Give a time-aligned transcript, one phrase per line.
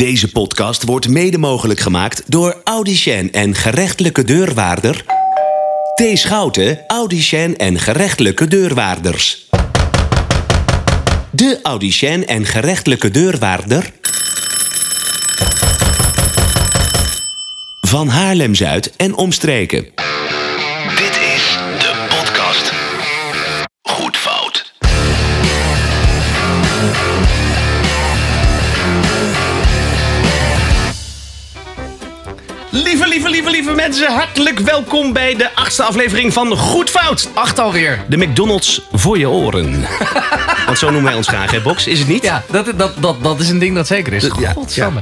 [0.00, 5.04] Deze podcast wordt mede mogelijk gemaakt door Audicien en gerechtelijke deurwaarder.
[5.94, 6.18] T.
[6.18, 9.48] Schouten, Audicien en gerechtelijke deurwaarders.
[11.30, 13.92] De Audicien en gerechtelijke deurwaarder.
[17.80, 19.86] Van Haarlem-Zuid en omstreken.
[33.28, 37.28] Lieve, lieve, mensen, hartelijk welkom bij de achtste aflevering van Goed Fout.
[37.34, 38.04] Acht alweer.
[38.08, 39.86] De McDonald's voor je oren.
[40.66, 41.86] Want zo noemen wij ons graag, hè, Box?
[41.86, 42.22] Is het niet?
[42.22, 44.30] Ja, dat, dat, dat, dat is een ding dat zeker is.
[44.38, 45.00] Ja, Godsamme.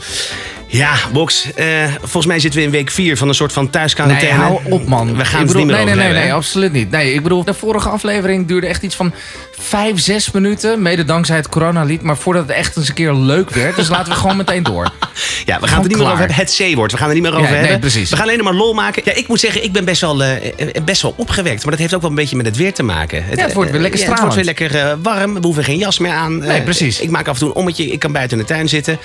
[0.72, 1.52] Ja, Box.
[1.54, 1.66] eh,
[2.00, 4.38] volgens mij zitten we in week 4 van een soort van Nee, thuisquarantaine.
[4.38, 5.16] hou op man.
[5.16, 6.90] We gaan Ik het er niet meer nee, over nee, nee, hebben, nee, absoluut niet.
[6.90, 9.12] Nee, ik bedoel, de vorige aflevering duurde echt iets van
[9.58, 10.82] vijf, zes minuten.
[10.82, 12.02] Mede dankzij het coronalied.
[12.02, 13.76] Maar voordat het echt eens een keer leuk werd.
[13.76, 14.90] Dus laten we gewoon meteen door.
[15.44, 16.36] Ja, we gaan het er niet meer over hebben.
[16.36, 16.92] Het C-woord.
[16.92, 17.80] We gaan er niet meer over Ja, nee, hebben.
[17.80, 18.10] precies.
[18.10, 19.02] We gaan alleen maar lol maken.
[19.04, 21.62] Ja, ik moet zeggen, ik ben best wel, eh, eh, best wel opgewekt.
[21.62, 23.24] Maar dat heeft ook wel een beetje met het weer te maken.
[23.34, 24.72] Ja, het wordt weer eh, lekker ja, Het wordt weer stralend.
[24.72, 25.34] lekker eh, warm.
[25.34, 26.38] We hoeven geen jas meer aan.
[26.38, 27.00] Nee, Eh, precies.
[27.00, 27.86] Ik maak af en toe een ommetje.
[27.86, 28.98] Ik kan buiten in de tuin zitten.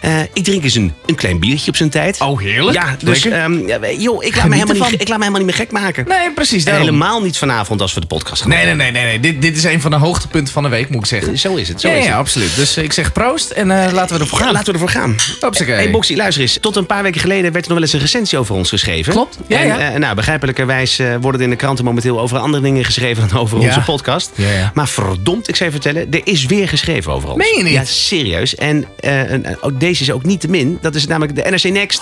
[0.00, 2.20] Eh, ik drink eens een, een klein biertje op zijn tijd.
[2.20, 2.76] Oh, heerlijk.
[2.76, 5.56] Ja, dus ehm, ja, joh, ik laat, me helemaal niet, ik laat me helemaal niet
[5.56, 6.04] meer gek maken.
[6.08, 6.64] Nee, precies.
[6.64, 9.04] En helemaal niet vanavond als we de podcast gaan Nee, nee, nee, nee.
[9.04, 9.20] nee.
[9.20, 11.38] Dit, dit is een van de hoogtepunten van de week, moet ik zeggen.
[11.38, 12.18] Zo is het, zo Ja, is ja, het.
[12.18, 12.56] absoluut.
[12.56, 14.52] Dus eh, ik zeg proost en eh, laten we ervoor gaan.
[14.52, 15.16] laten we ervoor gaan.
[15.40, 15.74] Hopsakee.
[15.74, 16.58] Hey Boxy, luister eens.
[16.60, 19.12] Tot een paar weken geleden werd er nog wel eens een recensie over ons geschreven.
[19.12, 19.38] Klopt.
[19.46, 19.92] Ja, en, ja.
[19.92, 23.38] eh, nou, begrijpelijkerwijs eh, worden er in de kranten momenteel over andere dingen geschreven dan
[23.38, 24.32] over onze podcast.
[24.74, 27.38] Maar verdomd, ik zou je vertellen, er is weer geschreven over ons.
[27.38, 27.72] Meen je niet?
[27.72, 28.54] Ja, serieus.
[28.54, 30.78] En en, ook deze is ook niet te min.
[30.80, 32.00] Dat is namelijk de NRC Next.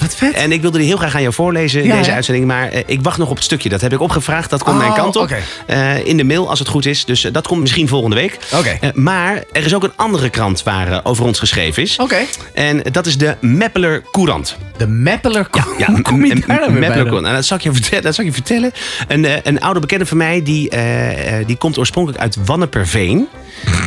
[0.00, 0.32] Wat vet.
[0.32, 2.14] En ik wilde die heel graag aan jou voorlezen, Ja, deze ja.
[2.16, 2.46] uitzending.
[2.46, 3.68] Maar eh, ik wacht nog op het stukje.
[3.68, 4.50] Dat heb ik opgevraagd.
[4.50, 5.30] Dat komt Oh, mijn kant op.
[5.66, 7.04] Eh, in de mail, als het goed is.
[7.04, 8.38] Dus eh, dat komt misschien volgende week.
[8.54, 8.78] Oké.
[8.80, 11.96] Eh, maar er is ook een andere krant waar over ons geschreven is.
[11.98, 12.16] Oké.
[12.54, 14.56] En dat is de Meppeler Courant.
[14.76, 15.48] De Meppeler.
[15.78, 16.96] Ja, Hoe kom je daar nou Meppeler?
[17.02, 17.22] Courant.
[17.22, 18.04] Nou, dat zal ik je vertellen.
[18.04, 18.72] Dat zal ik je vertellen.
[19.08, 20.70] Een, een oude bekende van mij, die,
[21.46, 23.28] die komt oorspronkelijk uit Wanneperveen.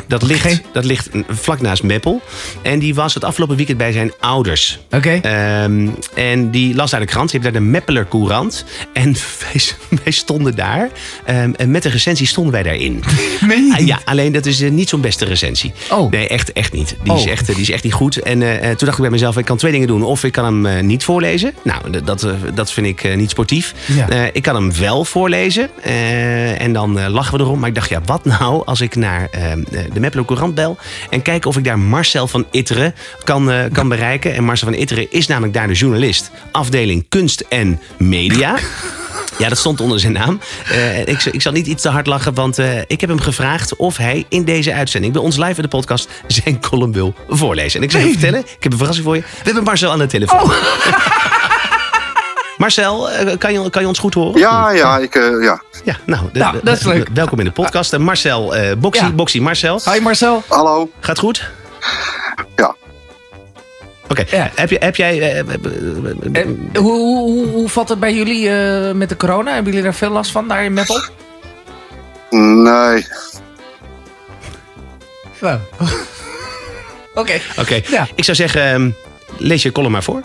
[0.07, 2.21] Dat ligt, dat ligt vlak naast Meppel.
[2.61, 4.79] En die was het afgelopen weekend bij zijn ouders.
[4.91, 5.19] Oké.
[5.21, 7.31] Ehm, en die las daar de krant.
[7.31, 8.65] Je hebt daar de Meppeler Courant.
[8.93, 9.13] En
[9.51, 9.61] wij,
[10.03, 10.89] wij stonden daar.
[11.25, 13.03] Ehm, en met de recensie stonden wij daarin.
[13.41, 15.71] Je Ah, ja, alleen dat is eh, niet zo'n beste recensie.
[15.91, 16.11] Oh.
[16.11, 16.95] Nee, echt, echt niet.
[17.03, 17.29] Die, is Oh.
[17.29, 18.17] echt, eh, die is echt niet goed.
[18.17, 20.03] En eh, toen dacht ik bij mezelf, ik kan twee dingen doen.
[20.03, 21.53] Of ik kan hem niet voorlezen.
[21.63, 23.73] Nou, dat, dat vind ik niet sportief.
[23.85, 24.29] Ja.
[24.33, 25.69] Ik kan hem wel voorlezen.
[26.57, 27.59] en dan lachen we erom.
[27.59, 29.41] Maar ik dacht, ja, wat nou als ik naar eh,
[29.93, 30.77] de Meppeler Courant bel...
[31.09, 34.33] en kijk of ik daar Marcel van Itteren kan, eh, kan bereiken.
[34.33, 36.31] En Marcel van Itteren is namelijk daar de journalist.
[36.51, 38.57] Afdeling Kunst en Media.
[39.37, 40.39] Ja, dat stond onder zijn naam.
[40.69, 43.75] Eh, ik, ik zal niet iets te hard lachen, want eh, ik heb hem gevraagd
[43.75, 47.79] of hij in deze uitzending bij ons live in de podcast zijn column wil voorlezen.
[47.79, 49.21] En ik zal je vertellen, ik heb een verrassing voor je.
[49.21, 50.51] We hebben Marcel aan de telefoon.
[52.65, 54.39] Marcel, eh, kan je, kan je ons goed horen?
[54.39, 55.61] Ja, ja, ik, eh, ja.
[55.83, 57.07] Ja, nou, de- Nou, dat is leuk.
[57.13, 57.93] Welkom in de podcast.
[57.93, 59.11] En Marcel, eh Boxy, Ja.
[59.11, 59.81] Boxy Marcel.
[59.93, 60.43] Hi Marcel.
[60.47, 60.89] Hallo.
[60.99, 61.49] Gaat goed?
[62.55, 62.75] Ja.
[64.07, 64.49] Oké, Ja.
[64.55, 65.19] heb, je, heb jij...
[65.21, 65.55] eh, eh, eh,
[66.33, 69.53] Eh, hoe, hoe, hoe, hoe valt het bij jullie eh, met de corona?
[69.53, 71.01] Hebben jullie daar veel last van, daar in Meppel?
[72.29, 73.07] Nee.
[75.41, 75.59] Nou.
[77.15, 77.39] Oké.
[77.59, 78.07] Oké, Ja.
[78.15, 78.89] ik zou zeggen, ehm,
[79.37, 80.21] lees je column maar voor.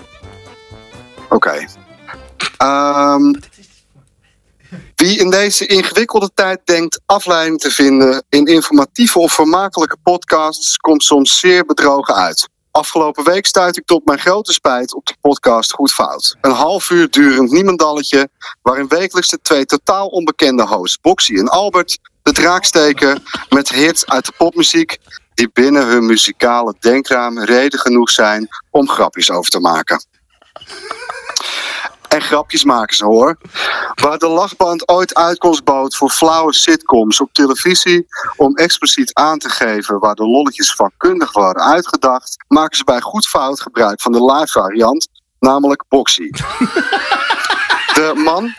[1.29, 1.67] Oké.
[2.57, 3.33] Ehm,
[4.95, 11.03] wie in deze ingewikkelde tijd denkt afleiding te vinden in informatieve of vermakelijke podcasts, komt
[11.03, 12.49] soms zeer bedrogen uit.
[12.71, 16.37] Afgelopen week stuitte ik tot mijn grote spijt op de podcast Goed Fout.
[16.41, 18.29] Een half uur durend niemendalletje,
[18.63, 24.07] waarin wekelijks de twee totaal onbekende hosts, Boxy en Albert, de draak steken met hits
[24.07, 24.99] uit de popmuziek
[25.35, 30.05] die binnen hun muzikale denkraam reden genoeg zijn om grapjes over te maken.
[32.09, 33.37] En grapjes maken ze hoor.
[33.95, 38.07] Waar de lachband ooit uitkomst bood voor flauwe sitcoms op televisie
[38.37, 43.27] om expliciet aan te geven waar de lolletjes vakkundig waren uitgedacht, maken ze bij goed
[43.27, 45.09] fout gebruik van de live variant,
[45.41, 46.31] namelijk Boxy.
[47.95, 48.55] De man,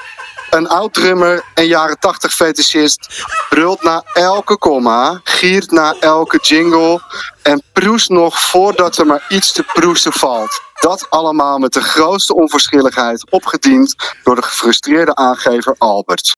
[0.49, 7.01] een oud drummer en jaren 80 fetischist, brult na elke komma, giert na elke jingle
[7.41, 10.61] en proest nog voordat er maar iets te proesten valt.
[10.79, 16.35] Dat allemaal met de grootste onverschilligheid opgediend door de gefrustreerde aangever Albert.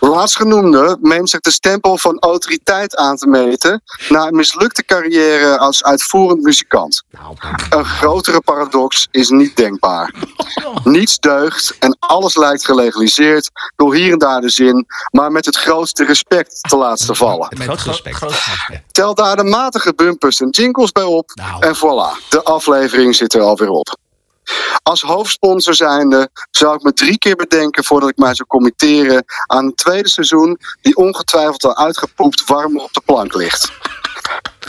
[0.00, 5.84] Laatstgenoemde meent zich de stempel van autoriteit aan te meten na een mislukte carrière als
[5.84, 7.02] uitvoerend muzikant.
[7.10, 7.36] Nou,
[7.70, 10.14] Een grotere paradox is niet denkbaar.
[10.84, 15.56] Niets deugt en alles lijkt gelegaliseerd door hier en daar de zin, maar met het
[15.56, 17.48] grootste respect te laten vallen.
[17.50, 18.16] met groot gro- respect.
[18.16, 18.82] groot respect.
[18.92, 21.62] Tel daar de matige bumpers en jingles bij op Nou.
[21.66, 23.96] en voilà, de aflevering zit er alweer op.
[24.82, 29.64] Als hoofdsponsor zijnde zou ik me drie keer bedenken voordat ik mij zou committeren aan
[29.64, 33.72] een tweede seizoen die ongetwijfeld al uitgepoept warm op de plank ligt.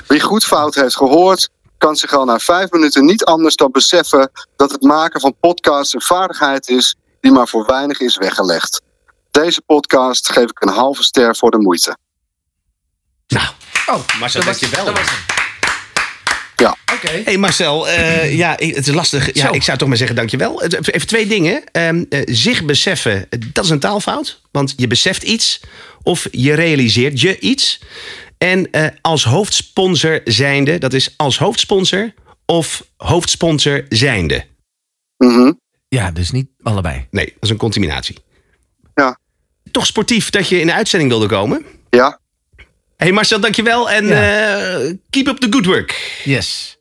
[0.07, 4.31] Wie goed fout heeft gehoord, kan zich al na vijf minuten niet anders dan beseffen
[4.56, 8.81] dat het maken van podcasts een vaardigheid is die maar voor weinig is weggelegd.
[9.31, 11.98] Deze podcast geef ik een halve ster voor de moeite.
[13.28, 13.48] Nou,
[13.86, 14.86] Oh, Marcel, dat was- dankjewel.
[14.86, 15.40] dat was hem.
[16.61, 16.75] Ja.
[16.93, 17.21] Oké.
[17.23, 19.33] Hey Marcel, eh, ja, het is lastig.
[19.33, 19.53] Ja, Zo.
[19.53, 20.61] ik zou toch maar zeggen dankjewel.
[20.61, 21.63] Eh, Even twee dingen.
[21.71, 24.41] Ehm, eh, zich beseffen, dat is een taalfout.
[24.51, 25.61] Want je beseft iets
[26.03, 27.79] of je realiseert je iets.
[28.37, 32.13] En eh, als hoofdsponsor zijnde, dat is als hoofdsponsor
[32.45, 34.45] of hoofdsponsor zijnde.
[35.17, 35.51] Mhm.
[35.87, 37.07] Ja, dus niet allebei.
[37.11, 38.17] Nee, dat is een contaminatie.
[38.93, 39.19] Ja.
[39.71, 41.65] Toch sportief dat je in de uitzending wilde komen.
[41.89, 42.19] Ja,
[43.01, 43.89] Hey Marcel, dankjewel.
[43.89, 44.57] En Ja.
[44.59, 46.19] eh, keep up the good work.
[46.24, 46.77] Yes.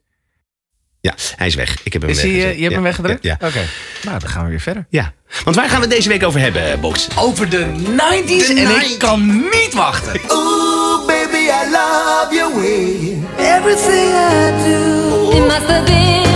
[1.01, 1.77] Ja, hij is weg.
[1.83, 3.23] Ik heb hem Is hij, eh, je hebt Ja, hem weggedrukt?
[3.23, 3.47] Ja, ja.
[3.47, 3.61] Oké.
[4.03, 4.87] Nou, dan gaan we weer verder.
[4.91, 5.13] ja.
[5.45, 7.09] Want waar gaan we het deze week over hebben, eh, Box?
[7.19, 8.93] Over de 90s De en 90s.
[8.93, 10.21] ik kan niet wachten.
[10.33, 13.19] Ooh, baby, I love your way.
[13.57, 15.31] Everything I do.
[15.31, 16.30] It must have been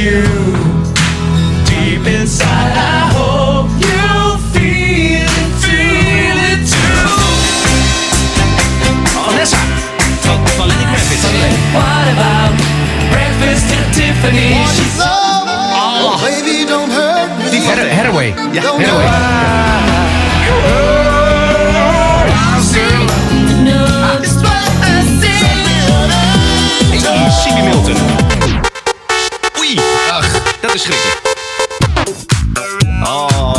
[0.00, 0.24] you.
[1.68, 7.04] Deep inside, I hope you feel it, feel it too.
[9.28, 9.60] Vanessa.
[10.24, 11.24] Van, van Lenny Kravitz.
[11.76, 12.52] What about
[13.12, 14.96] breakfast at Tiffany's?
[15.04, 17.60] Oh, baby, don't hurt me.
[17.60, 17.92] Hathaway.
[17.92, 18.28] Hathaway.
[18.54, 19.08] Ja, Don't Hathaway.
[23.68, 24.16] No, ah.
[24.16, 25.60] it's what I said.
[27.42, 28.39] Sibi Milton.
[29.70, 29.78] Oei.
[30.10, 30.28] Ach,
[30.60, 31.20] dat is schrikkelijk.
[33.02, 33.54] Oh.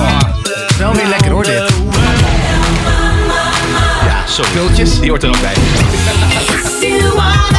[0.78, 1.64] Wel weer lekker hoor dit.
[4.06, 4.52] Ja, sorry.
[4.52, 5.00] Pultjes.
[5.00, 5.54] Die hoort er ook bij.
[6.82, 7.52] You wanna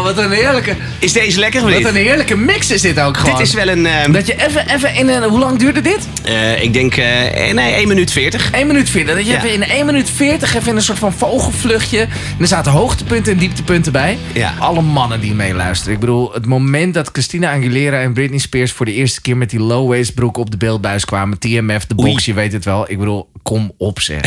[0.00, 3.16] Oh, wat een heerlijke, Is deze lekker of wat een heerlijke mix is dit ook
[3.16, 3.36] gewoon.
[3.36, 3.86] Dit is wel een...
[3.86, 5.22] eh, Dat je even, even in een...
[5.22, 6.08] Hoe lang duurde dit?
[6.24, 6.96] eh, ik denk...
[6.96, 8.50] eh, nee, 1 minuut 40.
[8.50, 9.14] 1 minuut 40.
[9.16, 9.36] Dat je Ja.
[9.44, 12.00] even in 1 minuut 40 even in een soort van vogelvluchtje.
[12.00, 12.08] En
[12.40, 14.18] er zaten hoogtepunten en dieptepunten bij.
[14.32, 14.54] Ja.
[14.58, 15.94] Alle mannen die meeluisteren.
[15.94, 19.50] Ik bedoel, het moment dat Christina Aguilera en Britney Spears voor de eerste keer met
[19.50, 21.38] die low-waist broek op de beeldbuis kwamen.
[21.38, 22.22] TMF, de box, Oei.
[22.24, 22.90] je weet het wel.
[22.90, 24.20] Ik bedoel, kom op zeg.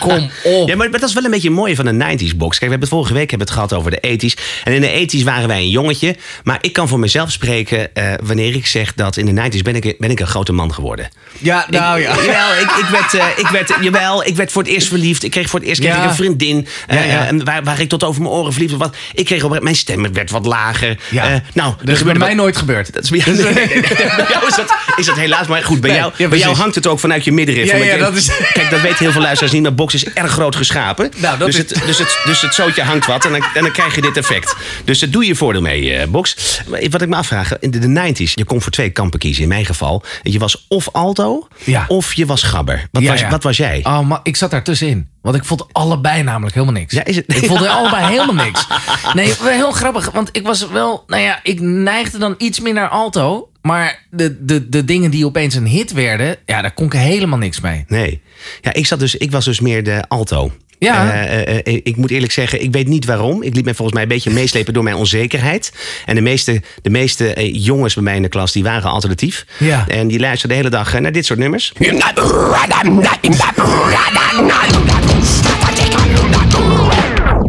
[0.00, 0.68] kom op.
[0.68, 2.58] Ja, maar dat is wel een beetje het mooie van de 90s box.
[2.58, 4.62] Kijk, we hebben het vorige week hebben het gehad over de 80s.
[4.64, 6.16] En in de 80s waren wij een jongetje.
[6.44, 9.74] Maar ik kan voor mezelf spreken eh, wanneer ik zeg dat in de 90s ben
[9.76, 11.08] ik, ben ik een grote man geworden.
[11.38, 12.12] Ja, nou ja.
[12.12, 15.22] Ik, jawel, ik, ik, werd, eh, ik, werd, jawel, ik werd voor het eerst verliefd.
[15.22, 16.04] Ik kreeg voor het eerst kreeg Ja.
[16.08, 16.66] een vriendin.
[16.86, 17.26] eh, Ja, ja.
[17.26, 18.88] en waar, waar ik tot over mijn oren verliefd was.
[19.14, 20.96] Ik kreeg op, mijn stem werd wat lager.
[21.10, 21.42] Ja.
[21.54, 22.92] Nou, Dat is bij mij nooit gebeurd.
[22.92, 23.82] dat is bij jou, nee, nee, nee,
[24.16, 26.74] bij jou is, dat, is dat helaas, maar goed, bij, jou, ja, bij jou hangt
[26.74, 27.66] het ook vanuit je middenrif.
[27.70, 30.30] Ja, ja, dat is- Kijk, dat weten heel veel luisteraars niet, maar box is erg
[30.32, 31.10] groot geschapen.
[31.16, 33.62] Nou, dat dus, is- het, dus, het, dus het zootje hangt wat en dan, en
[33.62, 34.54] dan krijg je dit effect.
[34.84, 36.60] Dus daar doe je voordeel mee, eh, box.
[36.90, 39.42] Wat ik me afvraag, in de, de 90s, je kon voor twee kampen kiezen.
[39.42, 41.84] In mijn geval, je was of alto, Ja.
[41.88, 42.88] of je was gabber.
[42.92, 43.80] Wat, Ja, was, wat was jij?
[43.82, 45.08] Oh, maar ik zat daar tussenin.
[45.22, 46.94] Want ik vond allebei namelijk helemaal niks.
[46.94, 48.66] Ja, is het- Ik vond allebei helemaal niks.
[49.14, 50.10] Nee, heel grappig.
[50.10, 51.04] Want ik was wel...
[51.06, 53.50] Nou ja, ik neigde dan iets meer naar alto.
[53.62, 56.36] Maar de, de, de dingen die opeens een hit werden...
[56.46, 57.84] Ja, daar kon ik helemaal niks mee.
[57.88, 58.20] Nee.
[58.60, 60.52] Ja, ik, zat dus, ik was dus meer de alto.
[60.80, 61.12] Ja.
[61.12, 63.42] Eh, eh, eh, ik moet eerlijk zeggen, ik weet niet waarom.
[63.42, 65.72] Ik liet me volgens mij een beetje meeslepen door mijn onzekerheid.
[66.06, 69.46] En de meeste, de meeste jongens bij mij in de klas, die waren alternatief.
[69.58, 69.84] Ja.
[69.88, 71.72] En die luisterden de hele dag naar dit soort nummers.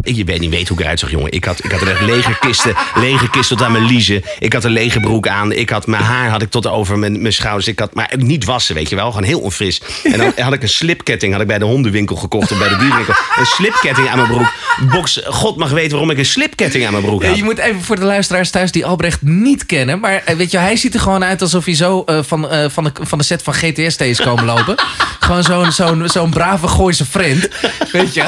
[0.02, 1.32] Ik je weet niet weet hoe ik eruit zag, jongen.
[1.32, 4.22] Ik had, ik had er echt lege kisten, lege kisten tot aan mijn liezen.
[4.38, 5.52] Ik had een lege broek aan.
[5.52, 7.66] Ik had mijn haar had ik tot over mijn, mijn schouders.
[7.68, 9.06] Ik had, maar niet wassen, weet je wel.
[9.10, 9.80] Gewoon heel onfris.
[10.02, 12.76] En dan had ik een slipketting had ik bij de hondenwinkel gekocht of bij de
[12.76, 13.14] dierwinkel.
[13.36, 14.52] Een slipketting aan mijn broek.
[14.90, 17.36] Box, God mag weten waarom ik een slipketting aan mijn broek Ja, had.
[17.36, 20.00] je moet even voor de luisteraars thuis die Albrecht niet kennen.
[20.00, 22.64] Maar eh, weet je, hij ziet er gewoon uit alsof hij zo eh, van, eh,
[22.70, 24.74] van, de, van de set van GTS is komen lopen.
[25.20, 27.48] gewoon zo'n zo'n zo'n brave Gooise vriend.
[27.92, 28.20] Weet je?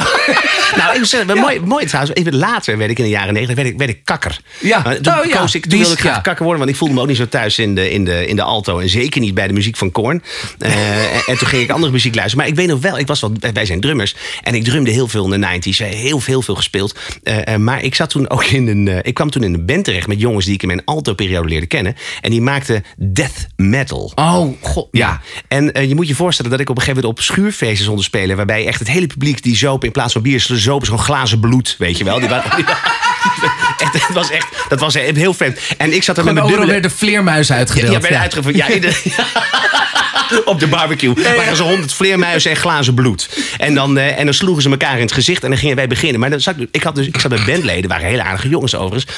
[0.75, 2.15] Nou, ik moet zeggen, mooi, mooi trouwens.
[2.19, 4.37] Even later werd ik in de jaren negentig werd ik, werd ik kakker.
[4.59, 4.81] Ja.
[4.83, 5.37] Maar toen Oh, ja.
[5.37, 6.21] koos ik, toen wilde ik graag ja.
[6.21, 8.35] kakker worden, want ik voelde me ook niet zo thuis in de, in de, in
[8.35, 8.79] de alto.
[8.79, 10.23] En zeker niet bij de muziek van Korn.
[10.59, 10.71] Eh,
[11.15, 12.43] en, en toen ging ik andere muziek luisteren.
[12.43, 14.15] Maar ik weet nog wel, ik was wel, wij zijn drummers.
[14.43, 15.77] En ik drumde heel veel in de 90s.
[15.77, 16.95] eh, Heel, heel veel gespeeld.
[17.23, 18.99] Eh, maar ik zat toen ook in een.
[19.05, 21.65] ik kwam toen in een band terecht met jongens die ik in mijn alto-periode leerde
[21.65, 21.95] kennen.
[22.21, 24.11] En die maakten death metal.
[24.15, 24.87] Oh, god.
[24.91, 28.03] Ja, en je moet je voorstellen dat ik op een gegeven moment op schuurfeesten te
[28.03, 28.35] spelen.
[28.35, 31.54] Waarbij echt het hele publiek die zoop in plaats van bier, zopen zo'n glazen bloed.
[31.77, 32.19] Weet je wel?
[32.19, 32.65] Die waren, die
[33.41, 35.59] waren- echt, het was echt, dat was heel vreemd.
[35.77, 36.71] En ik zat er met mijn dubbele...
[36.71, 37.91] weer de vleermuis uitgedeeld.
[38.11, 38.21] Ja.
[38.55, 41.13] Ja, de- op de barbecue.
[41.35, 43.29] waren ze honderd vleermuizen en glazen bloed.
[43.57, 45.87] En dan, eh, en dan sloegen ze elkaar in het gezicht en dan gingen wij
[45.87, 46.19] beginnen.
[46.19, 48.75] Maar dan zat ik, ik, had dus, ik zat met bandleden, waren hele aardige jongens
[48.75, 49.17] overigens.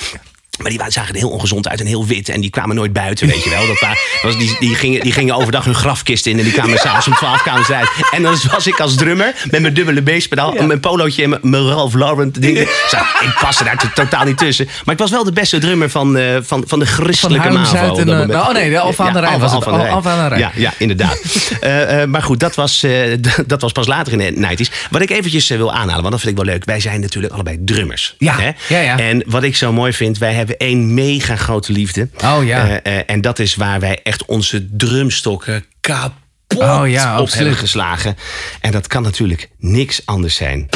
[0.57, 2.29] Maar die zagen er heel ongezond uit en heel wit.
[2.29, 3.67] En die kwamen nooit buiten, weet je wel.
[3.67, 3.79] Dat
[4.21, 6.37] was, die, die, gingen, die gingen overdag hun grafkist in.
[6.37, 7.89] En die kwamen s'avonds om 12 kamers uit.
[8.11, 10.55] En dan was ik als drummer met mijn dubbele basspedaal.
[10.55, 12.57] en Mijn polootje en mijn, Ralph Lauren ding.
[12.89, 14.67] Zo, ik paste daar to- totaal niet tussen.
[14.85, 17.89] Maar ik was wel de beste drummer van, eh, van, van de Van christelijke MAVO.
[17.89, 19.65] op dat eh, oh nee, de Alphen aan de Rijn was het.
[19.65, 20.39] Alphen aan de Rijn.
[20.41, 21.21] Ja, ja, inderdaad.
[21.61, 22.85] Eh, maar goed, dat was,
[23.47, 24.87] dat was pas later in de 90s.
[24.89, 26.65] Wat ik eventjes wil aanhalen, want dat vind ik wel leuk.
[26.65, 28.15] Wij zijn natuurlijk allebei drummers.
[28.17, 28.51] Ja, hè?
[28.67, 28.97] ja, ja.
[28.99, 32.09] En wat ik zo mooi vind, wij hebben één mega grote liefde.
[32.23, 32.67] Oh, ja.
[32.81, 36.15] Eh, eh, en dat is waar wij echt onze drumstokken kapot
[36.57, 37.33] Oh, ja, op absoluut.
[37.33, 38.17] hebben geslagen.
[38.61, 40.69] En dat kan natuurlijk niks anders zijn.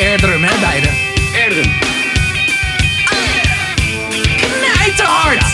[0.00, 0.88] Airdrum, hè, beide.
[1.44, 1.72] Erdrum.
[4.40, 5.44] Knijterhard!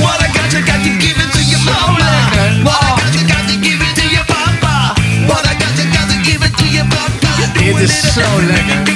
[0.00, 2.62] What I got, you got to give it to your mama.
[2.62, 3.05] What
[7.66, 8.94] Dit is zo lekker.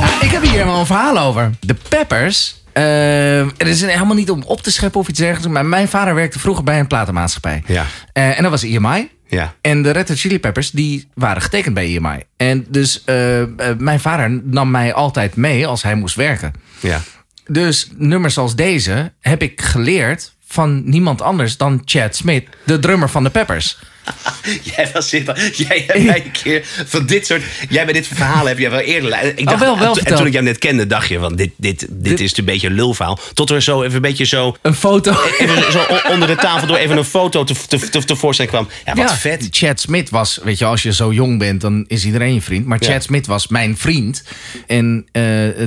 [0.00, 1.50] Ja, ik heb hier helemaal een verhaal over.
[1.60, 2.54] De Peppers.
[2.72, 5.52] eh, er is helemaal niet om op te scheppen of iets dergelijks.
[5.52, 7.62] Maar mijn vader werkte vroeger bij een platenmaatschappij.
[7.66, 7.84] Ja.
[8.12, 9.08] Eh, en dat was EMI.
[9.28, 9.54] Ja.
[9.60, 12.22] En de Red Hot Chili Peppers, die waren getekend bij EMI.
[12.36, 13.48] En dus eh, eh,
[13.78, 16.52] mijn vader nam mij altijd mee als hij moest werken.
[16.80, 17.00] Ja.
[17.46, 23.08] Dus nummers als deze heb ik geleerd van niemand anders dan Chad Smith, de drummer
[23.08, 23.78] van de Peppers.
[24.76, 27.42] Jij was zit, jij hebt mij een keer van dit soort.
[27.68, 29.38] Jij bij dit verhaal heb je wel eerder.
[29.38, 30.16] Ik dacht, Oh, wel, wel en, toen- en verteld.
[30.16, 32.74] toen ik jou net kende, dacht je van dit, dit, dit, is een beetje een
[32.74, 33.18] lulverhaal.
[33.34, 34.56] Tot er zo even een beetje zo.
[34.62, 35.14] Een foto.
[35.38, 38.68] Even zo o- onder de tafel door even een foto te, te, te, tevoorschijn kwam.
[38.84, 39.48] Ja, wat Ja, vet.
[39.50, 42.66] Chad Smith was, weet je, als je zo jong bent, dan is iedereen je vriend.
[42.66, 42.90] Maar Ja.
[42.92, 44.22] Chad Smith was mijn vriend.
[44.66, 45.22] En eh,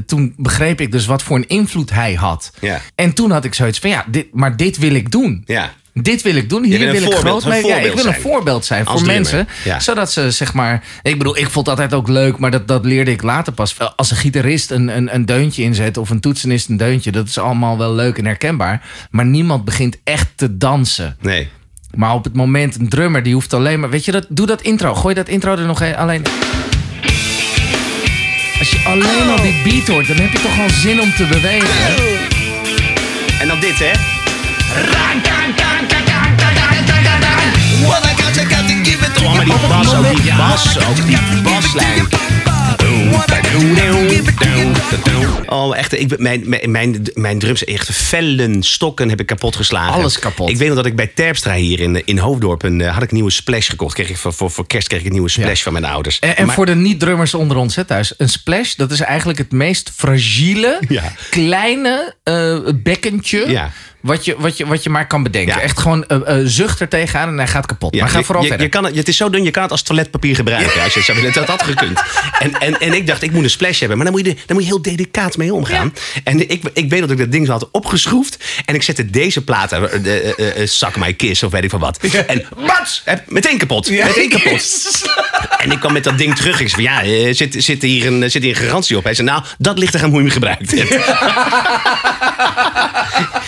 [0.06, 2.52] toen begreep ik dus wat voor een invloed hij had.
[2.62, 2.82] Ja.
[2.96, 5.44] En toen had ik zoiets van, ja, dit, maar dit wil ik doen.
[5.46, 5.74] Ja.
[5.94, 6.64] Dit wil ik doen.
[6.64, 7.66] Hier wil ik groot mee.
[7.66, 9.48] Ja, ik wil een voorbeeld zijn voor mensen.
[9.64, 9.80] Ja.
[9.80, 10.84] Zodat ze zeg maar.
[11.02, 13.76] Ik bedoel, ik vond het altijd ook leuk, maar dat, dat leerde ik later pas.
[13.96, 17.38] Als een gitarist een, een, een deuntje inzet of een toetsenist een deuntje, dat is
[17.38, 18.82] allemaal wel leuk en herkenbaar.
[19.10, 21.18] Maar niemand begint echt te dansen.
[21.20, 21.50] Nee.
[21.96, 23.90] Maar op het moment, een drummer die hoeft alleen maar.
[23.90, 24.96] Weet je, dat, doe dat intro.
[24.96, 26.24] Gooi dat intro er nog een, alleen.
[28.60, 31.26] Als je alleen al die beat hoort, dan heb je toch al zin om te
[31.26, 31.96] bewegen.
[33.40, 34.23] En dan dit, hè?
[37.88, 40.34] What I got, you got to give it to Oh, maar die bas, ook die
[40.36, 42.08] bas, ook die baslijn.
[45.48, 46.00] Oh, echt.
[46.00, 49.94] Ik, mijn, mijn, mijn, mijn drums, echt vellen, stokken heb ik kapot geslagen.
[49.94, 50.50] Alles kapot.
[50.50, 53.10] Ik weet nog dat ik bij Terpstra hier in, in Hoofddorp een, eh, had ik
[53.10, 53.94] een nieuwe splash gekocht.
[53.94, 56.20] Kreeg ik voor, voor, voor kerst kreeg ik een nieuwe splash van mijn ouders.
[56.20, 59.38] En, en Maar- voor de niet-drummers onder ons hè, thuis, een splash, dat is eigenlijk
[59.40, 61.12] het meest fragiele, Ja.
[61.30, 63.50] kleine eh, bekkentje.
[63.50, 63.72] Ja.
[64.04, 65.56] Wat je, wat, je, wat je maar kan bedenken.
[65.56, 65.62] Ja.
[65.62, 67.96] Echt gewoon eh, zucht er tegenaan en hij gaat kapot.
[67.96, 68.66] Ja, maar ga vooral je, verder.
[68.66, 70.82] Je kan het, het is zo dun, je kan het als toiletpapier gebruiken.
[70.82, 71.34] Als je het zou willen.
[71.34, 72.02] Dat had gekund.
[72.40, 73.98] En, en, en ik dacht, ik moet een splash hebben.
[73.98, 75.94] Maar dan moet je, dan moet je heel delicaat mee omgaan.
[76.24, 78.38] En ik, ik weet dat ik dat ding zo had opgeschroefd.
[78.66, 81.98] En ik zette deze plaat, eh, Suck My Kiss of weet ik van wat.
[82.28, 83.90] En bats, meteen kapot.
[83.90, 84.62] Meteen kapot.
[85.58, 86.60] En ik kwam met dat ding terug.
[86.62, 89.04] Ik zei van, ja, eh, zit, zit, hier een, zit hier een garantie op?
[89.04, 90.98] Hij zei, nou, dat ligt er aan hoe je hem gebruikt hebt.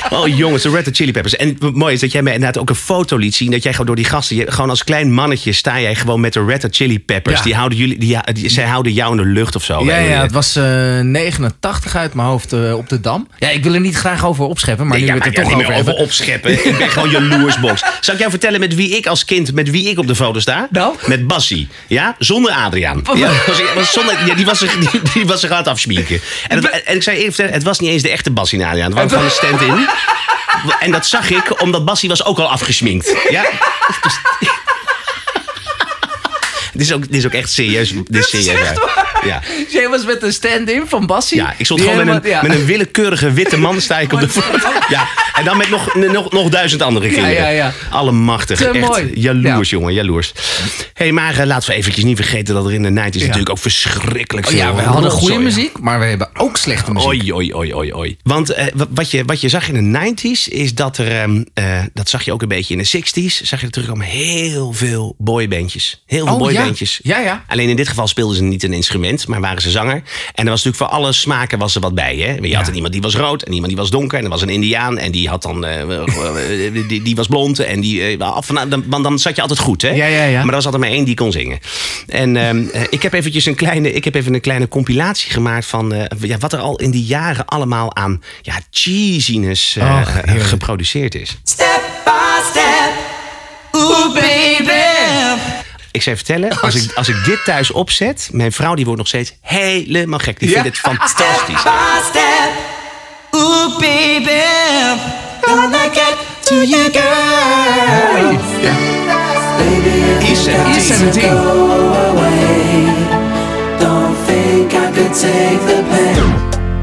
[0.10, 1.36] Oh jongens, de Red Hot Chili Peppers.
[1.36, 3.52] En het mooie is dat jij mij inderdaad ook een foto liet zien.
[3.52, 6.34] Dat jij gewoon door die gasten, je, gewoon als klein mannetje sta jij gewoon met
[6.34, 7.38] de Red Hot Chili Peppers.
[7.38, 7.44] Ja.
[7.44, 9.86] Die houden jullie, die, die- zij houden jou in de lucht of zo.
[9.86, 13.28] Ja, ja, het was eh 89 uit mijn hoofd eh, op de Dam.
[13.38, 15.40] Ja, ik wil er niet graag over opscheppen, maar Nee, nu ja, het maar er
[15.40, 16.04] ja, toch niet over over hebben.
[16.06, 16.52] opscheppen.
[16.66, 17.84] Ik ben gewoon jaloersbox.
[18.02, 20.40] Zal ik jou vertellen met wie ik als kind, met wie ik op de foto
[20.40, 20.68] sta?
[20.72, 20.96] Nou?
[21.06, 21.68] Met Bassie.
[21.88, 23.04] Ja, zonder Adriaan.
[23.16, 26.22] Ja, was, was zonder, ja, die, was zich, die, die was zich aan het.
[26.48, 28.92] En, het- en ik zei even, het was niet eens de echte Bassie en Adriaan.
[28.98, 29.88] Het was gewoon een stand-in.
[30.80, 33.16] En dat zag ik, omdat Bassie was ook al afgesminkt.
[33.30, 33.44] Ja?
[34.02, 34.20] Dus-
[36.78, 37.94] Dit is, ook, dit is ook echt serieus.
[38.08, 39.20] Dit is serieus waar.
[39.26, 39.42] Ja.
[39.70, 41.38] Jij was met een stand-in van Bassie.
[41.38, 42.42] Ja, ik stond gewoon met een, ja.
[42.42, 44.68] met een willekeurige witte man sta ik op de foto.
[44.90, 47.34] Ja, en dan met nog, nog, nog duizend andere kinderen.
[47.34, 47.74] ja, ja.
[47.90, 48.58] Allemachtig.
[48.58, 49.12] Te Echt mooi.
[49.14, 50.34] jaloers, jongen, jaloers.
[50.94, 53.58] hey, maar eh, laten we eventjes niet vergeten dat er in de 90's natuurlijk ook
[53.58, 57.08] verschrikkelijk Oh veel ja, we hadden goede muziek, maar we hebben ook slechte muziek.
[57.10, 58.18] Oei, oei, oei, oei, oei.
[58.24, 61.44] Want eh, wa- wat, je, wat je zag in de 90s is dat er, ehm,
[61.54, 64.74] eh, dat zag je ook een beetje in de 60s, zag je er terugkomen heel
[64.74, 66.04] veel boybandjes.
[66.06, 66.65] Heel veel Oh, ja.
[67.04, 67.44] Ja, ja.
[67.48, 70.04] Alleen in dit geval speelden ze niet een instrument, maar waren ze zanger.
[70.34, 72.16] En er was natuurlijk voor alle smaken was er wat bij.
[72.16, 72.48] Hè?
[72.48, 74.18] Je had iemand die was rood en iemand die was donker.
[74.18, 77.60] En er was een indiaan en die, had dan, eh, eh, die, die was blond.
[77.60, 79.82] En die, eh, van, dan, want dan zat je altijd goed.
[79.82, 79.90] Hè?
[79.90, 80.38] Ja, ja, ja.
[80.38, 81.60] Maar er was altijd maar één die kon zingen.
[82.08, 85.66] En ehm, eh, ik heb eventjes een kleine, ik heb even een kleine compilatie gemaakt
[85.66, 89.78] van eh, ja, wat er al in die jaren allemaal aan ja, cheesiness
[90.26, 91.38] geproduceerd is.
[91.44, 92.94] Step by step.
[93.72, 94.55] Ooh, baby.
[95.96, 99.00] Ik zou je vertellen, als ik, als ik dit thuis opzet, mijn vrouw die wordt
[99.00, 100.40] nog steeds helemaal gek.
[100.40, 100.62] Die Ja.
[100.62, 101.64] vindt het fantastisch.
[101.72, 102.52] By step.
[103.32, 104.42] Ooh, baby.
[105.42, 108.38] Gonna get to you, girl.
[110.20, 111.22] E17.
[113.80, 116.34] Don't think I could take the pain.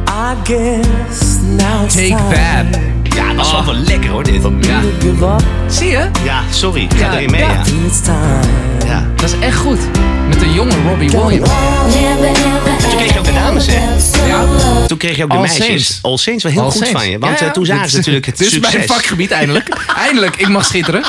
[0.08, 2.30] I guess now it's Take time
[2.72, 3.01] that.
[3.42, 4.42] Was wel wel lekker hoor, dit.
[4.60, 4.80] Ja.
[5.68, 6.10] Zie je?
[6.24, 6.82] Ja, sorry.
[6.82, 7.62] Ik ga Ja, erin mee, ja.
[8.86, 9.06] ja.
[9.16, 9.78] Dat is echt goed.
[10.28, 11.48] Met de jonge Robbie Williams.
[12.88, 14.26] Toen kreeg je ook de dames, hè?
[14.26, 14.44] Ja.
[14.86, 15.64] Toen kreeg je ook de All meisjes.
[15.66, 15.98] Saints.
[16.02, 17.00] All Saints, wel heel All goed Saints.
[17.00, 17.18] van je.
[17.18, 17.46] Want Ja, ja.
[17.46, 18.72] eh, toen zagen ze natuurlijk het Dit is succes.
[18.74, 19.68] mijn vakgebied eindelijk.
[20.06, 21.02] eindelijk, ik mag schitteren.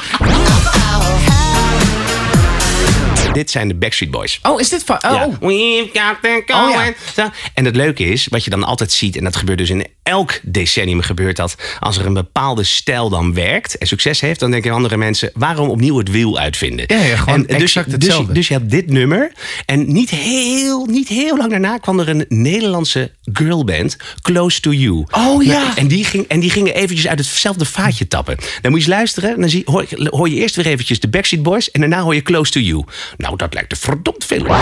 [3.34, 4.40] Dit zijn de Backstreet Boys.
[4.44, 4.96] Oh, is dit van...
[4.96, 5.30] Oh, Ja.
[5.40, 6.72] We've got the Oh,
[7.16, 7.32] ja.
[7.54, 10.40] En het leuke is, wat je dan altijd ziet, en dat gebeurt dus in elk
[10.44, 14.72] decennium gebeurt dat, als er een bepaalde stijl dan werkt en succes heeft, dan denken
[14.72, 16.86] andere mensen, waarom opnieuw het wiel uitvinden?
[16.88, 18.34] Ja, ja, gewoon en dus, exact dus, hetzelfde.
[18.34, 19.32] dus je had dit nummer
[19.66, 25.06] en niet heel, niet heel lang daarna kwam er een Nederlandse girlband, Close to You.
[25.12, 25.64] Oh, ja.
[25.64, 28.38] Nou, en, die ging, en die gingen eventjes uit hetzelfde vaatje tappen.
[28.62, 31.44] Dan moet je eens luisteren, dan zie, hoor, hoor je eerst weer eventjes de Backstreet
[31.44, 32.84] Boys en daarna hoor je Close to You.
[33.18, 34.56] Nou, dat lijkt er verdomd veel op.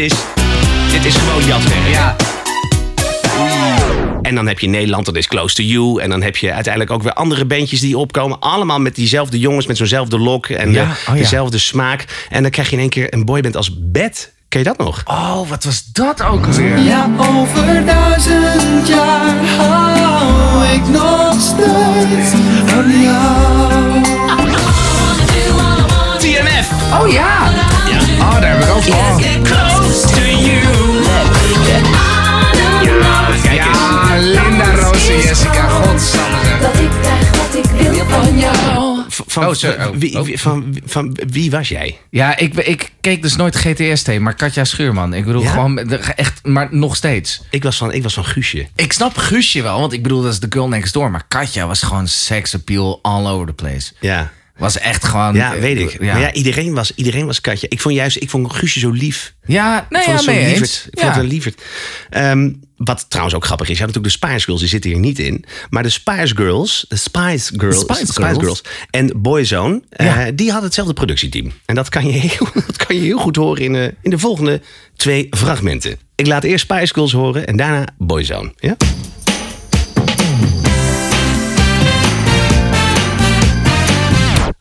[0.00, 0.12] is,
[0.90, 1.88] dit is gewoon jatwerk.
[1.92, 2.16] Ja.
[4.22, 6.00] En dan heb je Nederland, dat is Close to You.
[6.02, 8.40] En dan heb je uiteindelijk ook weer andere bandjes die opkomen.
[8.40, 11.20] Allemaal met diezelfde jongens, met zo'nzelfde lok en Ja, de- oh ja.
[11.22, 12.26] dezelfde smaak.
[12.30, 14.32] En dan krijg je in één keer een boyband als Bed.
[14.48, 15.02] Ken je dat nog?
[15.04, 16.78] Oh, wat was dat ook alweer?
[16.78, 22.30] Ja, over duizend jaar hou ik nog steeds
[22.66, 24.02] van jou.
[26.18, 26.68] TMF!
[27.00, 27.50] Oh ja.
[28.20, 29.69] Oh, daar heb ik ook van.
[33.54, 35.68] Ja, Linda, Roos en Jessica.
[35.68, 36.38] Godsamme.
[36.44, 36.60] zeg.
[36.60, 39.76] Dat ik krijg wat ik wil van Van, Oh, sorry.
[39.84, 40.24] Oh, wie, oh.
[40.24, 41.98] wie- van, van wie was jij?
[42.10, 45.14] Ja, ik, ik keek dus nooit GTST, maar Katja Schuurman.
[45.14, 45.50] Ik bedoel Ja?
[45.50, 45.78] gewoon,
[46.16, 47.42] echt, maar nog steeds.
[47.50, 48.68] Ik was van, ik was van Guusje.
[48.76, 51.10] Ik snap Guusje wel, want ik bedoel, dat is de girl next door.
[51.10, 53.92] Maar Katja was gewoon sex appeal all over the place.
[54.00, 55.34] Ja, Was echt gewoon...
[55.34, 56.02] ja eh, weet ik.
[56.02, 57.68] Ja, Maar ja, iedereen was, iedereen was Katja.
[57.70, 59.34] Ik vond juist, ik vond Guusje zo lief.
[59.44, 60.86] ja nee, Ik vond ja, het zo lieverd.
[60.90, 61.06] Ik vond Ja.
[61.12, 61.62] het een lieverd.
[62.10, 64.98] Ehm, wat trouwens ook grappig is, je had natuurlijk de Spice Girls, die zitten hier
[64.98, 65.44] niet in.
[65.70, 68.38] Maar de Spice Girls, de Spice Girls, Spice Spice Girls.
[68.38, 70.30] Girls en Boyzone, eh, Ja.
[70.30, 71.52] die hadden hetzelfde productieteam.
[71.66, 74.18] En dat kan je heel, dat kan je heel goed horen in, eh, in de
[74.18, 74.60] volgende
[74.96, 75.98] twee fragmenten.
[76.14, 78.52] Ik laat eerst Spice Girls horen en daarna Boyzone.
[78.58, 78.76] Ja?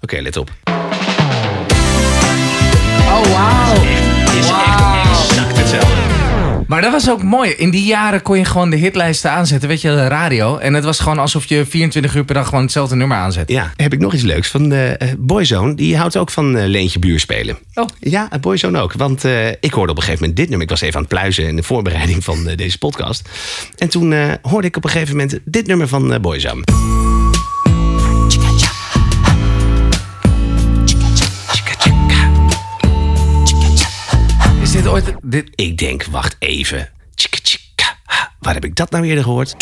[0.10, 0.52] Oké, let op.
[2.98, 3.74] Oh, wauw.
[4.39, 6.02] Is echt exact hetzelfde.
[6.67, 7.52] Maar dat was ook mooi.
[7.52, 10.58] In die jaren kon je gewoon de hitlijsten aanzetten, weet je, de radio.
[10.58, 13.50] En het was gewoon alsof je 24 uur per dag gewoon hetzelfde nummer aanzet.
[13.50, 14.50] Ja, heb ik nog iets leuks.
[14.50, 17.58] Van eh, eh, Boyzone, die houdt ook van eh, Leentje Buur spelen.
[17.74, 17.86] Oh.
[18.00, 18.93] Ja, Boyzone ook.
[18.93, 19.24] Want
[19.60, 20.65] ik hoorde op een gegeven moment dit nummer.
[20.65, 23.30] Ik was even aan het pluizen in de voorbereiding van deze podcast.
[23.78, 27.18] En toen hoorde ik op een gegeven moment dit nummer van eh,
[34.88, 35.13] Ooit...
[35.22, 36.89] Dit, Ik denk, wacht even.
[37.15, 37.98] Tjika, tjika.
[38.39, 39.56] Waar heb ik dat nou eerder gehoord?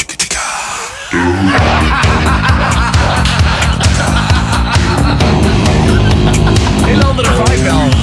[6.85, 7.96] Heel andere vibe wel.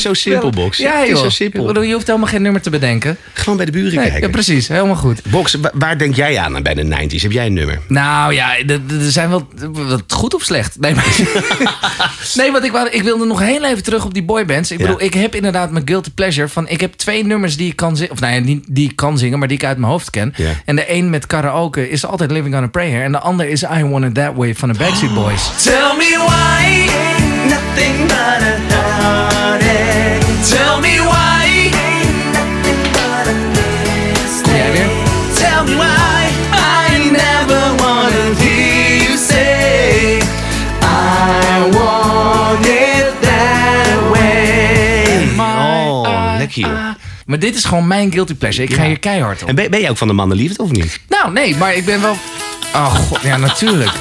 [0.00, 0.76] Is zo simpel, Box.
[0.78, 1.18] Ja, het is joh.
[1.18, 1.66] zo Ik simpel.
[1.66, 3.16] bedoel, je hoeft helemaal geen nummer te bedenken.
[3.32, 4.20] Gewoon bij de buren Nee, kijken.
[4.20, 4.68] ja, precies.
[4.68, 5.22] Helemaal goed.
[5.30, 7.22] Box, wa- waar denk jij aan bij de 90s?
[7.22, 7.78] Heb jij een nummer?
[7.88, 10.76] Nou ja, er zijn wel wat goed of slecht.
[10.80, 11.16] Nee, maar,
[12.34, 14.70] nee want ik, ik wilde nog heel even terug op die boybands.
[14.70, 14.84] Ik Ja.
[14.86, 16.68] bedoel, ik heb inderdaad mijn guilty pleasure van...
[16.68, 18.12] Ik heb twee nummers die ik kan zingen.
[18.12, 20.32] Of nou ja, niet die ik kan zingen, maar die ik uit mijn hoofd ken.
[20.36, 20.50] Ja.
[20.64, 23.02] En de een met karaoke is altijd Living on a Prayer.
[23.04, 25.62] En de ander is I Want It That Way van de Backstreet Boys.
[25.62, 26.90] Tell me why
[27.48, 29.39] nothing but a.
[30.48, 31.70] Tell me why?
[35.34, 40.20] Tell me why I never wanna hear you say
[40.82, 45.28] I want it that way.
[45.38, 46.88] Oh, lekker joh.
[47.26, 48.68] Maar dit is gewoon mijn guilty pleasure.
[48.68, 49.48] Ik ga hier keihard op.
[49.48, 51.00] En ben, ben jij ook van de mannenliefde of niet?
[51.08, 52.16] Nou, nee, maar ik ben wel...
[52.74, 53.92] Oh, god, ja, natuurlijk.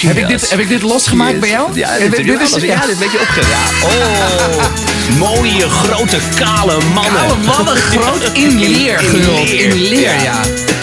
[0.00, 1.70] Heb ik, dit, heb ik dit losgemaakt bij jou?
[1.74, 3.40] Ja, dit, ik- dit dit is, ja, dit is een beetje opge...
[3.40, 3.86] Ja.
[3.88, 7.20] Oh, mooie, grote, kale mannen.
[7.20, 9.50] Alle mannen groot in leer gehuld.
[9.50, 10.22] In leer, Ja.
[10.22, 10.40] ja.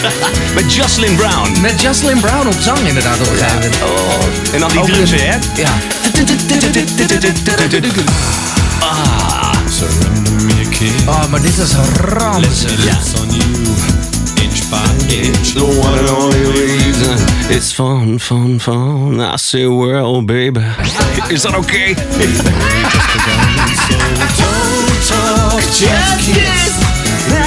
[0.54, 1.60] Met Jocelyn Brown.
[1.60, 3.76] Met Jocelyn Brown op zang inderdaad op een gegeven moment.
[3.82, 4.54] Oh.
[4.54, 5.36] En dan die Ook drums, een- hè?
[5.54, 5.72] Ja.
[11.06, 12.84] Oh, maar dit is ranzig.
[14.66, 17.16] It's the one and only reason.
[17.50, 19.20] It's fun, fun, fun.
[19.20, 20.62] I say, well, baby.
[21.28, 21.94] Is dat oké?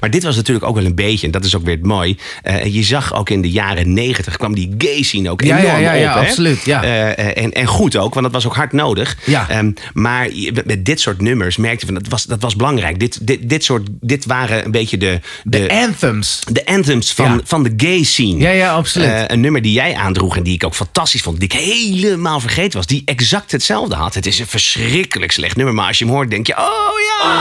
[0.00, 2.16] Maar dit was natuurlijk ook wel een beetje, en dat is ook weer het mooi.
[2.42, 5.72] eh, je zag ook in de jaren negentig kwam die gay scene ook Ja, enorm
[5.74, 6.20] ja, ja, ja, op.
[6.22, 6.28] hè?
[6.28, 6.82] absoluut, ja.
[6.82, 9.16] Eh, eh, en, en goed ook, want dat was ook hard nodig.
[9.24, 9.48] Ja.
[9.48, 13.00] Ehm, maar met- met dit soort nummers merkte je van dat was, dat was belangrijk.
[13.00, 16.42] Dit, dit, dit, soort, dit waren een beetje de, de, De anthems.
[16.52, 17.40] de anthems van, Ja.
[17.44, 18.38] van de gay scene.
[18.38, 19.08] Ja, ja, absoluut.
[19.08, 21.40] Eh, een nummer die jij aandroeg en die ik ook fantastisch vond.
[21.40, 22.86] Die ik helemaal vergeten was.
[22.86, 24.14] Die exact hetzelfde had.
[24.14, 25.74] Het is een verschrikkelijk slecht nummer.
[25.74, 26.56] Maar als je hem hoort denk je...
[26.56, 27.36] Oh ja!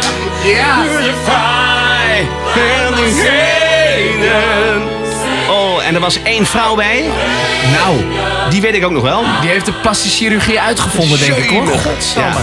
[0.43, 0.83] Ja.
[5.49, 7.03] Oh, en er was één vrouw bij.
[7.71, 7.97] Nou,
[8.49, 9.23] Die weet ik ook nog wel.
[9.41, 11.67] die heeft de plastische chirurgie uitgevonden, denk ik hoor.
[11.67, 12.29] Godsamme.
[12.29, 12.35] Ja.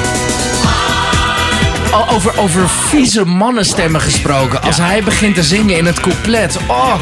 [1.90, 4.62] Al over, over vieze mannenstemmen gesproken.
[4.62, 6.58] Als hij begint te zingen in het couplet.
[6.66, 6.94] Oh,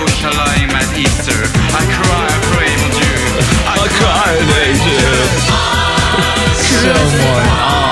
[6.83, 6.92] zo
[7.23, 7.86] mooi.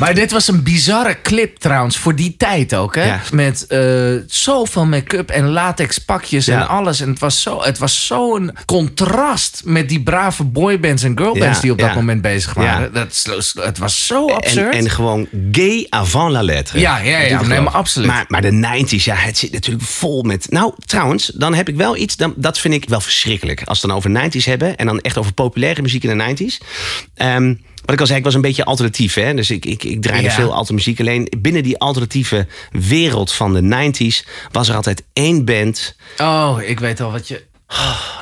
[0.00, 2.94] Maar dit was een bizarre clip trouwens, voor die tijd ook.
[2.94, 3.04] Hè?
[3.04, 3.20] Ja.
[3.32, 6.60] Met eh, zoveel make-up en latex pakjes Ja.
[6.60, 7.00] en alles.
[7.00, 11.70] En het was zo- het was zo'n contrast met die brave boybands en girlbands die
[11.72, 12.92] op dat moment bezig waren.
[12.92, 14.74] Dat, het was zo absurd.
[14.74, 16.78] en gewoon gay avant la lettre.
[16.78, 17.42] Ja, ja, ja.
[17.42, 18.08] Nee, maar absoluut.
[18.08, 18.50] Maar, maar de
[18.86, 20.46] 90s, ja, het zit natuurlijk vol met...
[20.50, 22.16] Nou, trouwens, dan heb ik wel iets...
[22.16, 23.62] Dan, dat vind ik wel verschrikkelijk.
[23.64, 24.76] Als we het dan over 90s hebben...
[24.76, 26.64] en dan echt over populaire muziek in de 90s.
[27.14, 27.54] Ehm,
[27.88, 29.14] wat ik al zei, ik was een beetje alternatief.
[29.14, 29.34] Hè?
[29.34, 30.34] Dus ik, ik, ik draaide Ja.
[30.34, 31.00] veel alternatieve muziek.
[31.00, 34.28] Alleen binnen die alternatieve wereld van de 90s...
[34.52, 37.42] was er altijd één band, Oh, ik weet al wat je...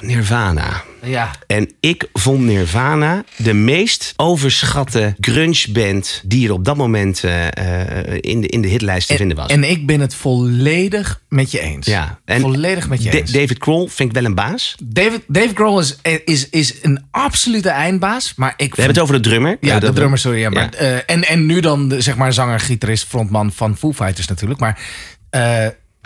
[0.01, 0.83] Nirvana.
[1.03, 1.31] Ja.
[1.47, 6.23] En ik vond Nirvana de meest overschatte grunge-band...
[6.25, 9.51] die er op dat moment eh, eh, in, de, in de hitlijst te vinden was.
[9.51, 11.87] En ik ben het volledig met je eens.
[11.87, 13.31] Ja, en volledig met je Da- eens.
[13.31, 14.75] David Kroll vind ik wel een baas.
[14.85, 18.33] Dave, Dave Grohl is, is, is een absolute eindbaas.
[18.37, 19.57] Maar ik We hebben het over de drummer.
[19.61, 20.39] Ja, de drummer, sorry.
[20.39, 20.79] Ja, maar, Ja.
[20.79, 24.61] eh, en, en nu dan, de, zeg maar, zanger, gitarist, frontman van Foo Fighters natuurlijk.
[24.61, 24.79] Maar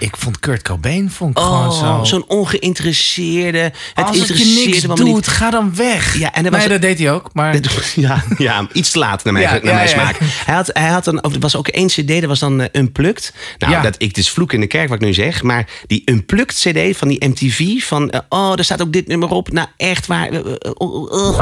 [0.00, 2.04] ik vond Kurt Cobain vond ik gewoon Oh, zo...
[2.04, 3.58] zo'n ongeïnteresseerde.
[3.58, 3.72] Het
[4.06, 5.28] Als het je interesseerde niks doet, niet.
[5.28, 6.18] ga dan weg.
[6.18, 7.30] Ja, en er nee, dat deed hij ook.
[7.32, 7.56] Maar
[7.94, 9.92] Ja, ja, iets te laat naar mijn, Ja, naar ja, mijn ja.
[9.92, 10.16] smaak.
[10.44, 13.34] Hij had, hij had een, er was ook één cd, dat was dan Unplugged.
[13.58, 13.80] Nou, Ja.
[13.82, 15.42] dat, ik, het is vloek in de kerk wat ik nu zeg.
[15.42, 17.82] Maar die Unplugged cd van die MTV.
[17.82, 19.52] Van, eh, oh, er staat ook dit nummer op.
[19.52, 20.28] Nou, echt waar.
[20.30, 20.40] eh,
[20.74, 21.38] oh, oh,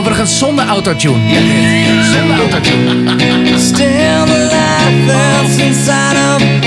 [0.00, 1.32] overigens zonder autotune.
[1.32, 1.40] Ja,
[2.02, 3.58] zonder autotune.
[3.58, 6.59] Still the life inside of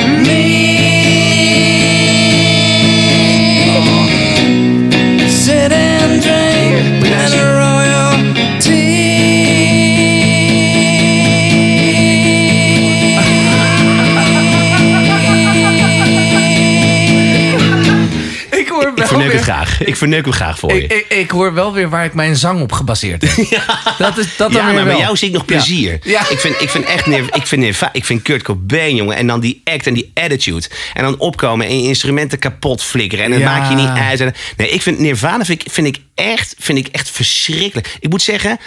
[19.33, 19.83] het graag.
[19.83, 20.87] Ik verneuk hem graag voor je.
[20.87, 23.47] Ik, ik, hoor wel weer waar ik mijn zang op gebaseerd heb.
[23.97, 25.99] Dat is dat dan ja, weer maar bij jou zie ik nog plezier.
[26.03, 26.29] Ja.
[26.29, 29.15] Ik, vind, ik vind echt neer, ik vind, Nirva- ik vind Kurt Cobain, jongen.
[29.15, 30.67] En dan die act en die attitude.
[30.93, 33.25] En dan opkomen en je instrumenten kapot flikkeren.
[33.25, 33.57] En dat Ja.
[33.57, 34.37] maak je niet uit.
[34.57, 37.95] Nee, ik vind Nirvana vind ik, vind ik, echt, vind ik echt verschrikkelijk.
[37.99, 38.57] Ik moet zeggen,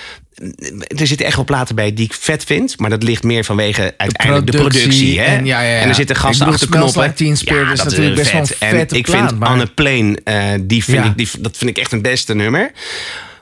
[0.96, 2.78] er zitten echt wel platen bij die ik vet vind.
[2.78, 4.80] Maar dat ligt meer vanwege uiteindelijk de productie.
[4.88, 5.36] productie hè?
[5.36, 5.80] en ja, ja, ja.
[5.80, 7.02] En er zitten gasten achter knoppen.
[7.02, 9.66] Like Teen Spirit is natuurlijk best wel een En ik plaat, vind maar- On a
[9.74, 12.72] Plane, eh, die vind ik, die, dat vind ik echt een beste nummer.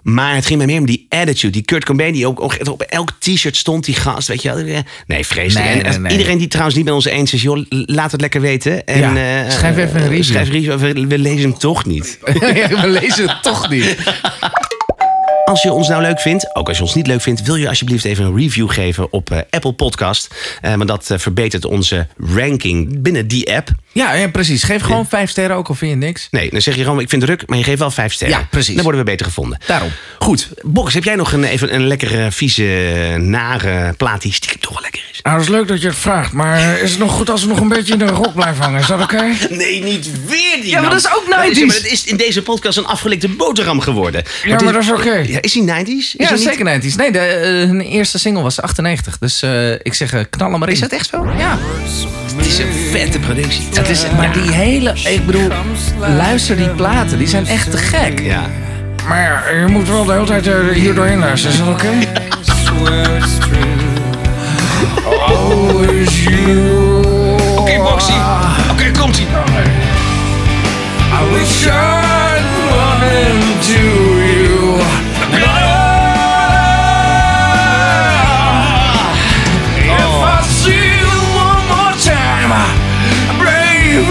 [0.04, 1.52] Maar het ging mij meer om die attitude.
[1.52, 4.28] Die Kurt Cobain die ook, ook op elk t-shirt stond, die gast.
[4.28, 4.82] Weet je wel.
[5.06, 5.68] Nee, vreselijk.
[5.70, 6.12] Nee, en nee, nee.
[6.12, 8.86] iedereen die trouwens niet met ons eens is, joh, laat het lekker weten.
[8.86, 10.24] En, Ja, eh, schrijf even een eh, review.
[10.24, 11.08] Schrijf een review.
[11.08, 12.18] We, lezen hem toch niet.
[12.82, 13.96] We lezen het toch niet.
[15.44, 17.68] Als je ons nou leuk vindt, ook als je ons niet leuk vindt, wil je
[17.68, 20.34] alsjeblieft even een review geven op eh, Apple Podcast.
[20.60, 23.68] Eh, want dat eh, verbetert onze ranking binnen die app.
[23.92, 24.62] Ja, ja, precies.
[24.62, 26.28] Geef gewoon vijf sterren, ook al vind je niks.
[26.30, 28.38] Nee, dan zeg je gewoon, ik vind het druk, maar je geeft wel vijf sterren.
[28.38, 28.74] Ja, precies.
[28.74, 29.58] Dan worden we beter gevonden.
[29.66, 29.90] Daarom.
[30.18, 32.62] Goed, Box, heb jij nog een, even een lekkere, vieze,
[33.18, 35.13] nare plaat die stiekem toch wel lekker is?
[35.24, 37.48] Nou, dat is leuk dat je het vraagt, maar is het nog goed als we
[37.48, 38.80] nog een beetje in de rock blijven hangen?
[38.80, 39.22] Is dat oké?
[39.50, 41.66] Nee, niet weer die Ja, maar dat is ook Maar 90s.
[41.66, 44.22] maar het is in deze podcast een afgelikte boterham geworden.
[44.44, 45.12] Ja, maar dat is oké.
[45.14, 45.88] Ja, is die 90s?
[45.88, 46.96] Is Ja, dat niet- zeker 90s.
[46.96, 49.18] Nee, de, eh, hun eerste single was 98.
[49.18, 50.74] Dus eh, ik zeg, eh, knal hem maar in.
[50.74, 51.32] Is dat echt zo?
[51.36, 51.58] Ja.
[52.36, 53.62] Het is een vette productie.
[53.74, 54.94] Het is, maar die hele...
[55.04, 55.48] Ik bedoel,
[55.98, 57.18] luister die platen.
[57.18, 58.20] Die zijn echt te gek.
[58.20, 58.50] Ja.
[59.08, 61.56] Maar ja, je moet wel de hele tijd hier doorheen luisteren.
[61.56, 61.90] Is dat oké?
[65.64, 67.02] Always you.
[67.56, 68.12] Oké, Boxy.
[68.70, 69.26] Oké, komt ie.
[69.26, 69.28] I
[71.32, 73.80] wish I'd run into
[74.28, 74.78] you.
[79.76, 80.42] If I oh.
[80.42, 82.52] see you one more time,
[83.40, 84.06] baby, I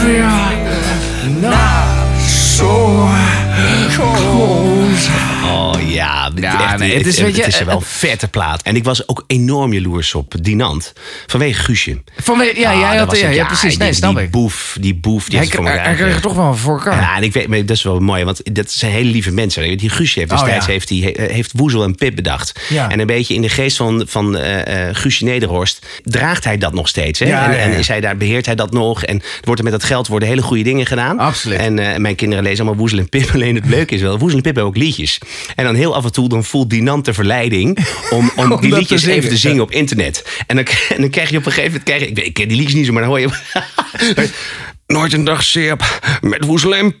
[0.00, 0.40] feel
[1.40, 3.08] not so
[3.96, 5.35] cold.
[5.92, 7.88] Ja, dit Ja, echt, nee, het het, is, het, weet je, is wel een het-
[7.88, 8.62] vette plaat.
[8.62, 10.92] En ik was ook enorm jaloers op Dinant.
[11.26, 12.02] Vanwege Guusje.
[12.16, 13.76] Vanwege, ja, Ah, jij had, ja, het, ja, precies.
[13.76, 14.30] Nee, die, snap die ik.
[14.30, 16.22] boef, die boef, die Hij, voor hij, kreeg het gekregen.
[16.22, 17.00] toch wel voor elkaar.
[17.00, 19.78] Ja, en ik weet, maar dat is wel mooi, want dat zijn hele lieve mensen.
[19.78, 22.60] Die Guusje heeft Oh, destijds heeft, die, heeft Woezel en Pip bedacht.
[22.68, 22.90] Ja.
[22.90, 26.72] En een beetje in de geest van, van eh, eh, Guusje Nederhorst draagt hij dat
[26.72, 27.18] nog steeds.
[27.18, 27.26] Hè?
[27.26, 29.04] Ja, en, en is hij daar, beheert hij dat nog?
[29.04, 31.18] En wordt er met dat geld worden hele goede dingen gedaan.
[31.18, 31.58] Absoluut.
[31.58, 33.30] En eh, mijn kinderen lezen allemaal Woezel en Pip.
[33.34, 35.18] Alleen het leuke is wel, Woezel en Pip hebben ook liedjes.
[35.56, 38.74] En dan heel af en toe dan voelt Dinant de verleiding om, om, Om die
[38.74, 40.24] liedjes te even te zingen op internet.
[40.46, 42.34] En dan, en dan krijg je op een gegeven moment, krijg je, ik, weet- ik
[42.34, 43.28] ken die liedjes niet zo, maar dan hoor je...
[44.86, 47.00] Nooit een dag seerp met pip.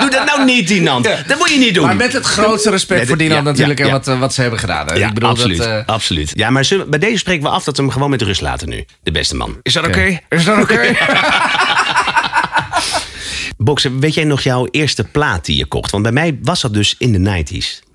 [0.00, 1.04] Doe dat nou niet, Dinant.
[1.04, 1.86] Dat moet je niet doen.
[1.86, 4.34] Maar met het grootste respect Met voor Dinant ja, natuurlijk ja, en wat, eh, wat
[4.34, 4.98] ze hebben gedaan.
[4.98, 6.30] Ja, ik bedoel absoluut, Dat, eh, absoluut.
[6.34, 8.68] Ja, maar zullen, bij deze spreken we af dat we hem gewoon met rust laten
[8.68, 8.84] nu.
[9.02, 9.56] De beste man.
[9.62, 10.20] Is dat oké?
[10.28, 10.96] Is dat oké?
[13.64, 15.90] Boksen, weet jij nog jouw eerste plaat die je kocht?
[15.90, 17.88] Want bij mij was dat dus in de 90s.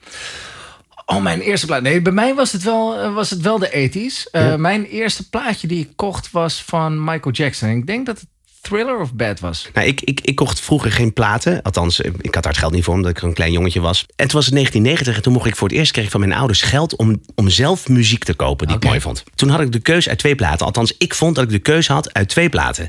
[1.05, 1.81] Oh, mijn eerste plaat.
[1.81, 4.29] Nee, bij mij was het wel, eh, was het wel de 80s.
[4.31, 7.69] Eh, Mijn eerste plaatje die ik kocht was van Michael Jackson.
[7.69, 8.27] Ik denk dat het
[8.67, 9.69] Thriller of Bad was.
[9.73, 11.61] Nou, ik, ik, ik kocht vroeger geen platen.
[11.61, 14.05] Althans, eh, ik had daar het geld niet voor, omdat ik een klein jongetje was.
[14.15, 16.33] En toen was het 1990 en toen mocht ik voor het eerst kreeg van mijn
[16.33, 19.23] ouders geld om, om zelf muziek te kopen die ik mooi vond.
[19.35, 20.65] Toen had ik de keuze uit twee platen.
[20.65, 22.87] Althans, ik vond dat ik de keuze had uit twee platen.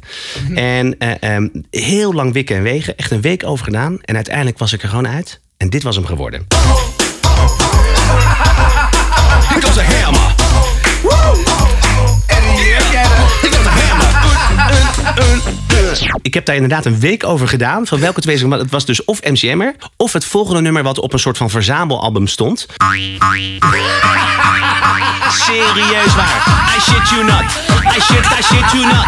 [0.54, 3.98] En eh, ehm, heel lang wikken en wegen, echt een week over gedaan.
[4.00, 5.40] En uiteindelijk was ik er gewoon uit.
[5.56, 6.46] En dit was hem geworden.
[9.48, 10.27] Hier komt de hammer.
[16.22, 17.86] Ik heb daar inderdaad een week over gedaan.
[17.86, 19.74] Van welke twee maar Het was dus of MCM'er...
[19.96, 22.66] of het volgende nummer wat op een soort van verzamelalbum stond.
[25.30, 26.70] Serieus waar.
[26.76, 27.44] I shit you not.
[27.96, 29.06] I shit, I shit you not.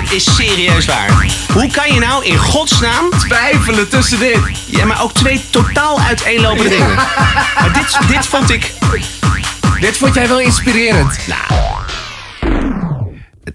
[0.00, 1.26] Dit is serieus waar.
[1.52, 3.10] Hoe kan je nou in godsnaam...
[3.18, 4.38] Twijfelen tussen dit.
[4.66, 6.94] Ja, maar ook twee totaal uiteenlopende dingen.
[6.94, 8.72] Maar dit, dit vond ik...
[9.80, 11.18] Dit vond jij wel inspirerend.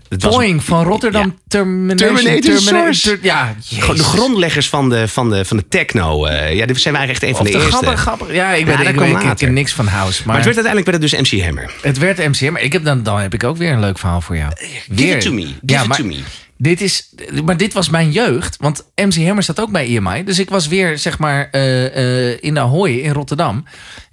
[0.09, 1.33] Het was Boeing van Rotterdam Ja.
[1.47, 1.97] Termination.
[2.13, 3.01] Terminator Source.
[3.09, 6.25] Ter- ja, de grondleggers van de, van de, van de techno.
[6.25, 7.71] eh, ja, dit- zij waren echt een van de, de eerste.
[7.71, 8.33] grappig, grappig.
[8.33, 9.35] Ja, ik, Ja, weet, dat ik, ik, ik later.
[9.35, 10.17] ken niks van house.
[10.17, 11.71] Maar, Maar het werd uiteindelijk werd het dus MC Hammer.
[11.81, 12.51] het werd MCM.
[12.51, 14.51] Maar ik heb dan, dan heb ik ook weer een leuk verhaal voor jou.
[14.87, 15.15] Weer.
[15.15, 15.41] it to me.
[15.45, 16.17] Give ja, it maar to me.
[16.57, 17.13] Dit is,
[17.45, 18.57] maar dit was mijn jeugd.
[18.59, 20.23] Want MC Hammer zat ook bij EMI.
[20.23, 23.65] Dus ik was weer, zeg maar, eh, eh, in de Ahoy in Rotterdam.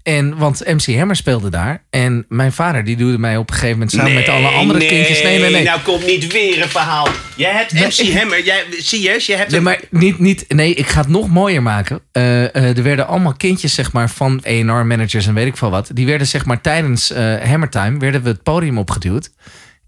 [0.03, 1.85] En, want MC Hammer speelde daar.
[1.91, 5.23] En mijn vader die duwde mij op een gegeven moment samen met alle andere kindjes.
[5.23, 5.63] Nee, nee, nee.
[5.65, 7.09] Nou komt niet weer een verhaal.
[7.37, 8.45] Jij hebt MC Hammer.
[8.45, 9.27] Jij, serieus?
[9.27, 12.01] Jij hebt Nee, een- maar niet, niet, nee, ik ga het nog mooier maken.
[12.13, 15.91] Eh, er werden allemaal kindjes zeg maar, van A&R-managers en weet ik veel wat.
[15.93, 19.31] Die werden zeg maar, tijdens Hammertime werden we het podium opgeduwd.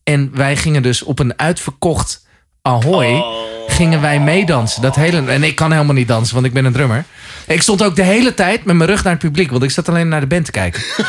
[0.04, 2.25] En wij gingen dus op een uitverkocht
[2.66, 3.44] Ahoy Oh.
[3.66, 4.82] gingen wij meedansen.
[4.82, 7.04] Dat hele, en ik kan helemaal niet dansen, want ik ben een drummer.
[7.46, 9.88] Ik stond ook de hele tijd met mijn rug naar het publiek, want ik zat
[9.88, 10.82] alleen naar de band te kijken.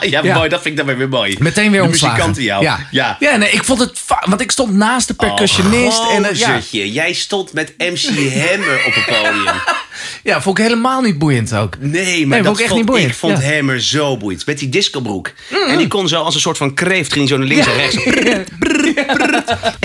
[0.00, 0.34] ja, Ja.
[0.34, 0.48] mooi.
[0.48, 1.36] Dat vind ik dan weer mooi.
[1.38, 2.16] Meteen weer de ontslagen.
[2.16, 2.62] muzikant in jou.
[2.62, 2.78] Ja.
[2.90, 3.16] ja.
[3.20, 4.00] ja, nee, ik vond het...
[4.24, 5.98] Want ik stond naast de percussionist.
[5.98, 6.58] Oh, en, eh, ja.
[6.70, 9.54] Jij stond met MC Hammer op het podium.
[10.32, 11.74] ja, vond ik helemaal niet boeiend ook.
[11.78, 13.10] Nee, maar Nee, dat vond ik vond, niet boeiend.
[13.10, 13.44] ik vond Ja.
[13.48, 13.52] Mm.
[13.54, 14.46] Hammer zo boeiend.
[14.46, 15.30] Met die discobroek.
[15.68, 17.96] En die kon zo als een soort van kreeft, ging zo naar links en rechts.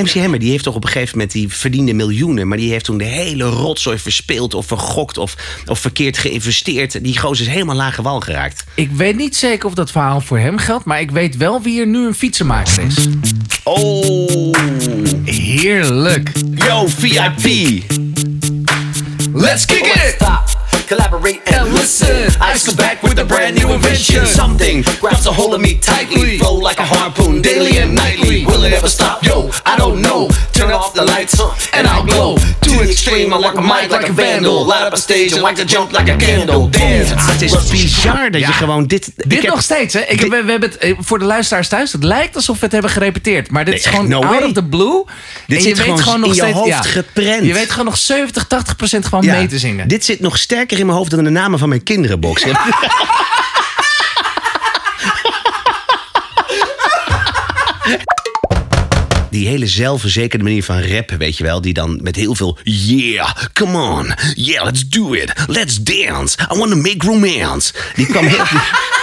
[0.03, 2.85] MC Hammer die heeft toch op een gegeven moment, die verdiende miljoenen, maar die heeft
[2.85, 7.03] toen de hele rotzooi verspeeld of vergokt of, of verkeerd geïnvesteerd.
[7.03, 8.65] Die gozer is helemaal lage wal geraakt.
[8.75, 11.79] Ik weet niet zeker of dat verhaal voor hem geldt, maar ik weet wel wie
[11.79, 13.07] er nu een fietsenmaker is.
[13.63, 14.53] Oh,
[15.23, 16.31] Heerlijk.
[16.55, 17.83] yo, VIP.
[19.33, 20.32] Let's kick it!
[20.87, 22.31] Collaborate and listen.
[22.41, 24.25] I Ice is back with a brand new invention.
[24.25, 26.37] Something grabs a hold of me tightly.
[26.37, 28.45] Flow like a harpoon daily and nightly.
[28.45, 29.23] Will it ever stop?
[29.23, 30.29] Yo, I don't know.
[30.51, 31.39] Turn off the lights
[31.73, 32.37] and I'll glow.
[32.61, 34.65] To extreme, I work a mic like a vandal.
[34.65, 36.69] Light up a stage and like to jump like a candle.
[36.69, 37.13] Dance.
[37.15, 39.11] Het is bizar dat je gewoon dit...
[39.15, 39.99] Dit nog steeds, hè?
[39.99, 42.91] Ik, we, hebben het, eh, voor de luisteraars thuis, het lijkt alsof we het hebben
[42.91, 43.51] gerepeteerd.
[43.51, 45.03] Maar dit is gewoon out of the blue.
[45.47, 47.45] Dit zit gewoon in je hoofd geprent.
[47.45, 49.87] Je weet gewoon nog 70, 80 procent gewoon Ja, mee te zingen.
[49.87, 52.43] Dit zit nog sterker in mijn hoofd dan de namen van mijn kinderenbox.
[59.29, 63.31] Die hele zelfverzekerde manier van rappen, weet je wel, die dan met heel veel yeah,
[63.53, 67.73] come on, yeah, let's do it, let's dance, I want to make romance.
[67.95, 68.45] Die kwam heel.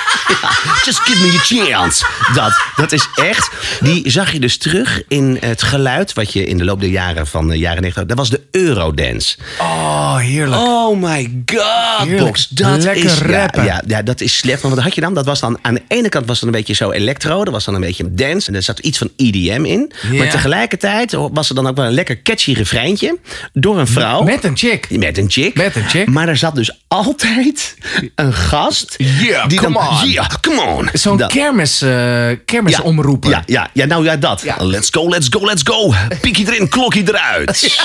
[0.85, 2.07] Just give me a chance.
[2.35, 3.51] Dat, dat is echt.
[3.81, 7.27] Die zag je dus terug in het geluid wat je in de loop der jaren
[7.27, 8.05] van de jaren 90.
[8.07, 9.37] Dat was de Eurodance.
[9.59, 10.63] Oh, heerlijk.
[10.63, 12.25] Oh my god, Heerlijk.
[12.25, 12.49] Box.
[12.49, 13.65] Dat Lekker is, rappen.
[13.65, 14.63] Ja, ja, dat is slecht.
[14.63, 15.15] Want wat had je dan?
[15.15, 17.45] Dat was dan aan de ene kant was het een beetje zo electro.
[17.45, 18.49] Er was dan een beetje dance.
[18.49, 19.93] En er zat iets van EDM in.
[20.13, 23.19] Maar tegelijkertijd was er dan ook wel een lekker catchy refreintje.
[23.53, 24.23] Door een vrouw.
[24.23, 24.91] Met een chick.
[24.91, 25.55] Met een chick.
[25.55, 26.09] Met een chick.
[26.09, 27.77] Maar er zat dus altijd
[28.15, 28.95] een gast.
[28.99, 30.11] Yeah, die come dan, on.
[30.11, 30.89] Yeah, come on.
[30.93, 33.31] Zo'n Dat- kermis, eh kermisomroeper.
[33.31, 34.41] ja, ja, ja, nou ja, dat.
[34.43, 34.57] Ja.
[34.65, 35.93] Let's go, let's go, let's go.
[36.21, 37.59] Piekie erin, klokkie eruit.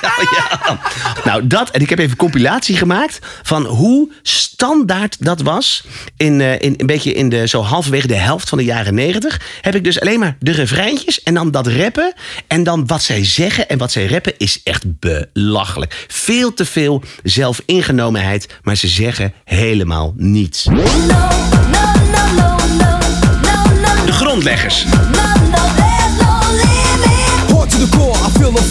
[0.00, 0.78] Ja, ja.
[1.24, 1.70] Nou, dat.
[1.70, 5.84] En ik heb even een compilatie gemaakt van hoe standaard dat was.
[6.16, 9.40] In, eh, in een beetje in de zo halverwege de helft van de jaren negentig.
[9.60, 12.12] Heb ik dus alleen maar de refreintjes en dan dat rappen.
[12.46, 16.04] En dan wat zij zeggen en wat zij rappen is echt belachelijk.
[16.08, 20.66] Veel te veel zelfingenomenheid, maar ze zeggen helemaal niets.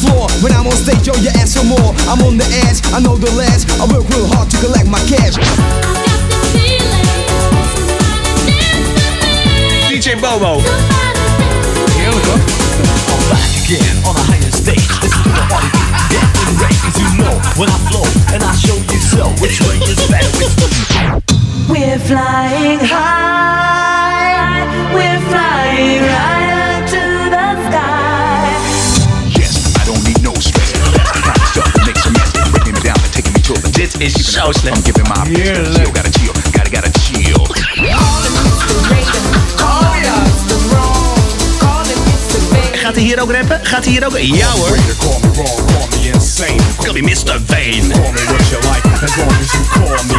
[0.03, 0.27] Floor.
[0.43, 1.93] When I'm on stage, yo, you ask for more.
[2.11, 3.63] I'm on the edge, I know the ledge.
[3.79, 5.39] I work real hard to collect my cash.
[9.89, 10.61] DJ Bobo.
[11.95, 12.63] Heerlijk hoor.
[13.63, 14.91] again on a higher stage.
[15.01, 15.93] This is the party beat.
[16.11, 19.23] Dance and rage, you know when I flow and I show you so.
[19.41, 20.31] Which way is better?
[21.71, 24.22] We're flying high,
[33.71, 34.77] Dit is zo slecht.
[34.77, 37.47] I'm giving my chill, gotta chill, gotta gotta chill.
[42.73, 43.59] Gaat hij hier ook rappen?
[43.63, 44.17] Gaat hij hier ook?
[44.17, 44.77] Ja hoor.
[46.77, 47.41] Call me Mr.
[47.45, 47.87] Vane.
[47.87, 50.17] Call me what you like, as long as you call me.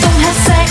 [0.00, 0.70] Don't have sex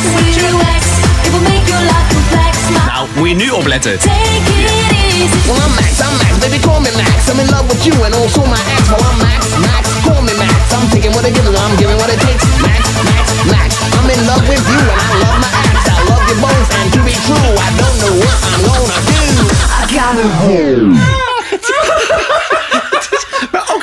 [1.33, 1.39] ex.
[1.39, 2.53] It will make your life complex.
[2.69, 3.99] Now Nou, moet je nu opletten.
[3.99, 4.11] take
[4.45, 5.39] it easy.
[5.47, 7.17] Well, I'm Max, I'm Max, baby, call me Max.
[7.31, 8.81] I'm in love with you and also my ex.
[8.91, 10.57] Well, I'm Max, Max, call me Max.
[10.75, 12.45] I'm taking what I give, and I'm giving what it takes.
[12.65, 13.69] Max, Max, Max.
[13.97, 15.77] I'm in love with you and I love my ex.
[15.97, 19.21] I love you both, and to be true, I don't know what I'm gonna do.
[19.79, 20.25] I gotta
[20.97, 21.32] Maar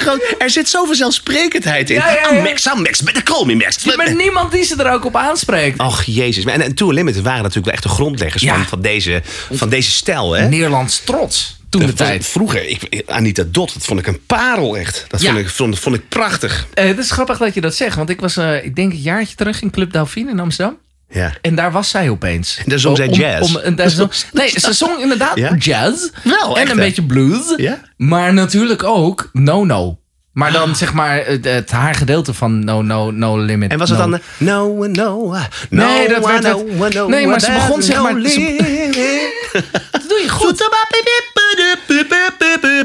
[0.01, 1.97] gewoon, er zit zoveel zelfsprekendheid in.
[1.97, 2.43] Ja, ja, ja.
[2.43, 3.85] Max, I'm Max, better call me Max.
[3.97, 5.79] Maar niemand die ze er ook op aanspreekt.
[5.79, 6.45] Och, jezus.
[6.45, 9.91] En, en Too Unlimited waren natuurlijk wel echt de grondleggers van, van, deze, van deze
[9.91, 10.49] stijl, hè?
[10.49, 11.59] Nederlands trots.
[11.71, 12.27] Toen de tijd.
[12.27, 15.05] Vroeger, ik, Anita Dot, dat vond ik een parel echt.
[15.09, 15.27] Dat Ja.
[15.33, 16.67] vond, ik, vond, vond ik prachtig.
[16.75, 18.99] Eh, het is grappig dat je dat zegt, want ik was, eh, ik denk een
[19.01, 20.79] jaartje terug in Club Dauphine in Amsterdam.
[21.11, 21.33] Ja.
[21.41, 22.57] En daar was zij opeens.
[22.65, 23.55] En daar zong zij jazz.
[23.55, 25.55] om- en daar zong- nee, ze zong inderdaad Ja?
[25.55, 26.09] jazz.
[26.25, 26.85] Wel, en echt, een hè?
[26.85, 27.55] beetje blues.
[27.57, 27.81] Ja?
[27.97, 29.99] Maar natuurlijk ook No No.
[30.33, 33.71] Maar dan zeg maar het, het haar gedeelde van No No No Limit.
[33.73, 34.05] En was het no.
[34.05, 34.15] dan...
[34.15, 35.37] eh, No, no, no,
[35.71, 39.49] Nee, dat werd het- no, nee, maar ze begon, zeg maar, ze-.
[39.91, 40.69] Dat doe je goed.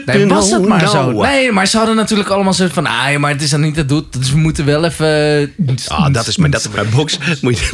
[0.05, 1.11] Nee, was het maar zo.
[1.11, 2.85] Nee, maar ze hadden natuurlijk allemaal zo van...
[2.87, 4.13] Ah, maar het is dan niet dat doet.
[4.19, 5.53] Dus we moeten wel even...
[5.87, 7.17] Ah, dat is maar dat is box.
[7.41, 7.69] Moet je,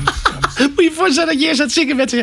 [0.74, 2.14] moet je voorstellen dat je eerst aan het zingen bent.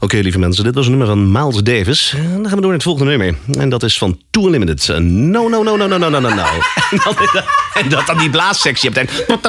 [0.00, 2.14] Oké, lieve mensen, dit was een nummer van Miles Davis.
[2.16, 3.34] En dan gaan we door naar het volgende nummer.
[3.58, 4.88] En dat is van Too Unlimited.
[4.88, 6.44] Eh, No, no, no, no, no, no, no, no, no.
[6.90, 6.98] En
[7.32, 9.10] dat, en dat dan die blaassectie hebt.
[9.10, 9.46] En...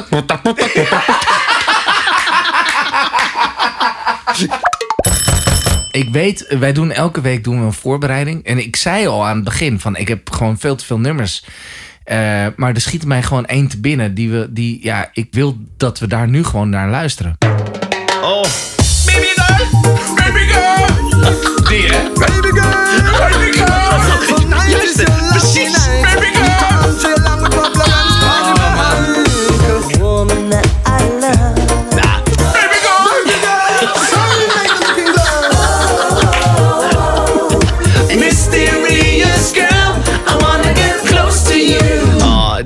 [5.90, 8.44] Ik weet, wij doen elke week doen we een voorbereiding.
[8.44, 11.44] En ik zei al aan het begin van ik heb gewoon veel te veel nummers.
[12.04, 14.14] Eh, maar er schiet mij gewoon één te binnen.
[14.14, 17.36] Die we, die, ja, ik wil dat we daar nu gewoon naar luisteren.
[18.22, 18.44] Oh.
[19.06, 20.86] Baby girl, baby girl.
[21.68, 22.08] Die, hè?
[22.14, 22.70] Baby girl,
[23.18, 23.47] baby girl.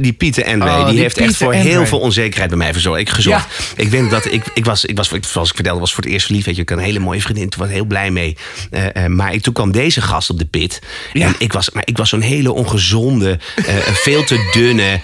[0.03, 1.71] Die Pieter Enwee, Oh, die, die heeft echt voor Enwee.
[1.71, 3.01] heel veel onzekerheid bij mij verzorgd.
[3.01, 3.47] Ik gezocht.
[3.77, 6.27] Ik weet dat ik, ik was, ik was, zoals ik vertelde, was voor het eerst
[6.27, 6.47] verliefd.
[6.47, 7.49] Weet je, ik had een hele mooie vriendin.
[7.49, 8.37] Toen was ik heel blij mee.
[8.71, 10.81] Eh, eh, maar ik, toen kwam deze gast op de pit.
[11.13, 15.01] En ik was, maar ik was zo'n hele ongezonde, eh, veel te dunne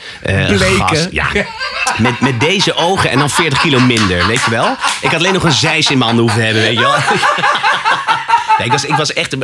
[0.79, 1.09] gast.
[1.11, 1.27] Ja.
[1.99, 4.77] Met, met deze ogen en dan 40 kilo minder, weet je wel?
[5.01, 6.95] Ik had alleen nog een zeis in mijn handen hoeven hebben, weet je wel?
[8.59, 9.37] Nee, ik was, ik was echt,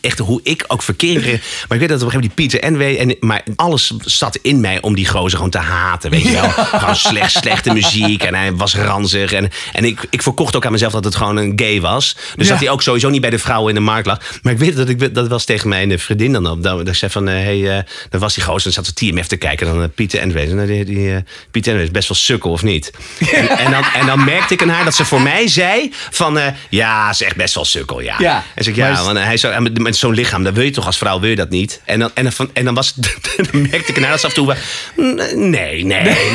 [0.00, 1.30] echt hoe ik ook verkeerde.
[1.68, 2.98] Maar ik weet dat op een gegeven moment die Pieter weet.
[2.98, 6.48] En, maar alles zat in mij om die gozer gewoon te haten, weet je wel.
[6.50, 8.22] gewoon slecht, slechte muziek.
[8.22, 9.32] En hij was ranzig.
[9.32, 12.16] En, en ik, ik verkocht ook aan mezelf dat het gewoon een gay was.
[12.36, 14.18] Dus dat hij ook sowieso niet bij de vrouwen in de markt lag.
[14.42, 16.62] Maar ik weet dat ik dat was tegen mijn vriendin dan op.
[16.62, 18.66] Dat, ik zei van, hé, hey, eh, dan was die gozer.
[18.66, 19.66] En dan zat de TMF te kijken.
[19.66, 20.52] En dan eh, Pieter en weet.
[20.52, 22.90] Nou, die, die, eh, Pieter en is best wel sukkel, of niet?
[23.32, 26.38] En, en, dan, en dan merkte ik aan haar dat ze voor mij zei van...
[26.38, 28.14] eh, ja, ze is echt best wel sukkel, ja.
[28.18, 28.44] Ja.
[28.56, 30.86] En zeg ik, ja, want hij zo, met, met zo'n lichaam, dat wil je toch
[30.86, 31.80] als vrouw, wil je dat niet?
[31.84, 32.94] En dan, en dan, van, en dan, was,
[33.36, 34.56] dan merkte ik ze af en toe...
[34.94, 36.34] Nee, nee, nee.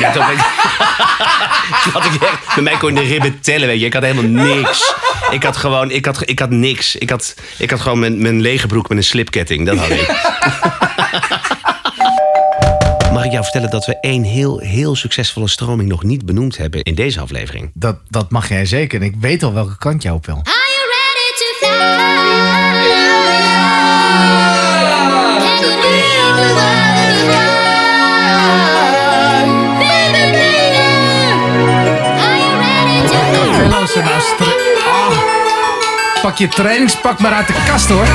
[1.84, 3.86] Dat had ik echt, bij mij kon je de ribben tellen, weet je.
[3.86, 4.94] Ik had helemaal niks.
[5.30, 6.96] Ik had gewoon, ik had, ik had niks.
[6.96, 9.66] Ik had, ik had gewoon mijn, mijn lege broek met een slipketting.
[9.66, 10.08] Dat had ik.
[13.12, 16.82] Mag ik jou vertellen dat we één heel, heel succesvolle stroming nog niet benoemd hebben
[16.82, 17.70] in deze aflevering?
[17.74, 19.00] Dat, dat mag jij zeker.
[19.00, 20.42] En ik weet al welke kant jij op wil.
[36.22, 38.06] Pak je trainingspak maar uit de kast hoor.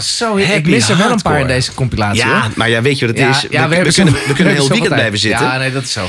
[0.00, 2.50] Zo, ik mis er wel een paar in deze compilatie Ja, hoor.
[2.54, 3.40] maar ja, weet je wat het Ja, is?
[3.40, 5.46] ja, we, we we hebben kunnen, we kunnen een heel weekend blijven zitten.
[5.46, 6.08] Ja, nee, dat is zo.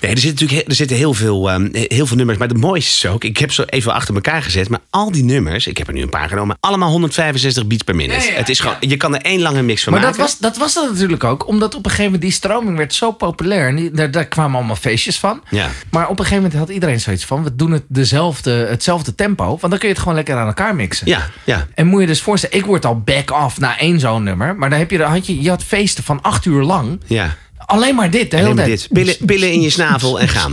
[0.00, 2.38] Nee, er zitten natuurlijk er zitten heel veel, ehm, heel veel nummers.
[2.38, 4.68] Maar de mooiste is ook, ik heb ze even achter elkaar gezet.
[4.68, 7.96] Maar al die nummers, ik heb er nu een paar genomen, allemaal 165 beats per
[7.96, 8.26] minute.
[8.26, 10.26] Ja, ja, het is gewoon, je kan er één lange mix van Maar dat maken.
[10.26, 11.46] was, dat was dat natuurlijk ook.
[11.48, 13.68] Omdat op een gegeven moment die stroming werd zo populair.
[13.68, 15.42] En die, daar, daar kwamen allemaal feestjes van.
[15.50, 15.70] Ja.
[15.90, 17.44] Maar op een gegeven moment had iedereen zoiets van...
[17.44, 19.44] we doen het dezelfde, hetzelfde tempo.
[19.46, 21.06] Want dan kun je het gewoon lekker aan elkaar mixen.
[21.06, 21.66] Ja, ja.
[21.74, 24.56] En moet je dus voorstellen, ik word al back-off na één zo'n nummer.
[24.56, 27.00] Maar dan heb je, dan had je, je had feesten van acht uur lang.
[27.06, 27.36] Ja.
[27.68, 28.78] Alleen maar dit, de hele Alleen maar tijd.
[28.78, 28.92] dit.
[28.92, 30.52] Pillen, pillen in je snavel en gaan.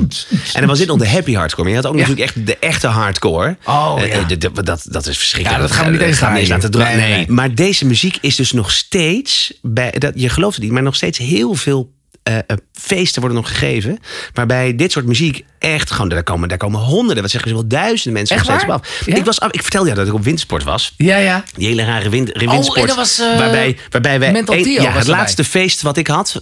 [0.53, 1.63] En dan was dit nog de happy hardcore.
[1.63, 2.07] Maar je had ook Ja.
[2.07, 3.57] natuurlijk echt de echte hardcore.
[3.65, 4.13] Oh, Eh, ja.
[4.13, 5.61] eh, dat, dat is verschrikkelijk.
[5.61, 6.63] Ja, dat gaan we niet eens gaan niet eens draaien.
[6.63, 6.97] laten draaien.
[6.99, 9.53] Nee, Nee, nee, Maar deze muziek is dus nog steeds...
[9.61, 11.93] Bij, dat, je gelooft het niet, maar nog steeds heel veel...
[12.25, 12.41] eh, eh,
[12.73, 13.99] feesten worden nog gegeven.
[14.33, 16.09] Waarbij dit soort muziek echt gewoon.
[16.09, 19.05] Daar komen, daar komen honderden, wat zeggen ze wel, duizenden mensen Echt nog steeds af.
[19.05, 19.15] Ja?
[19.15, 20.93] Ik, was, ik vertelde jou dat ik op windsport was.
[20.97, 21.43] Ja, ja.
[21.55, 22.79] Die hele rare wind, Oh, windsport.
[22.79, 24.31] en dat was, eh, waarbij, waarbij wij.
[24.31, 26.41] Mental een- Tio ja, het laatste feest wat ik had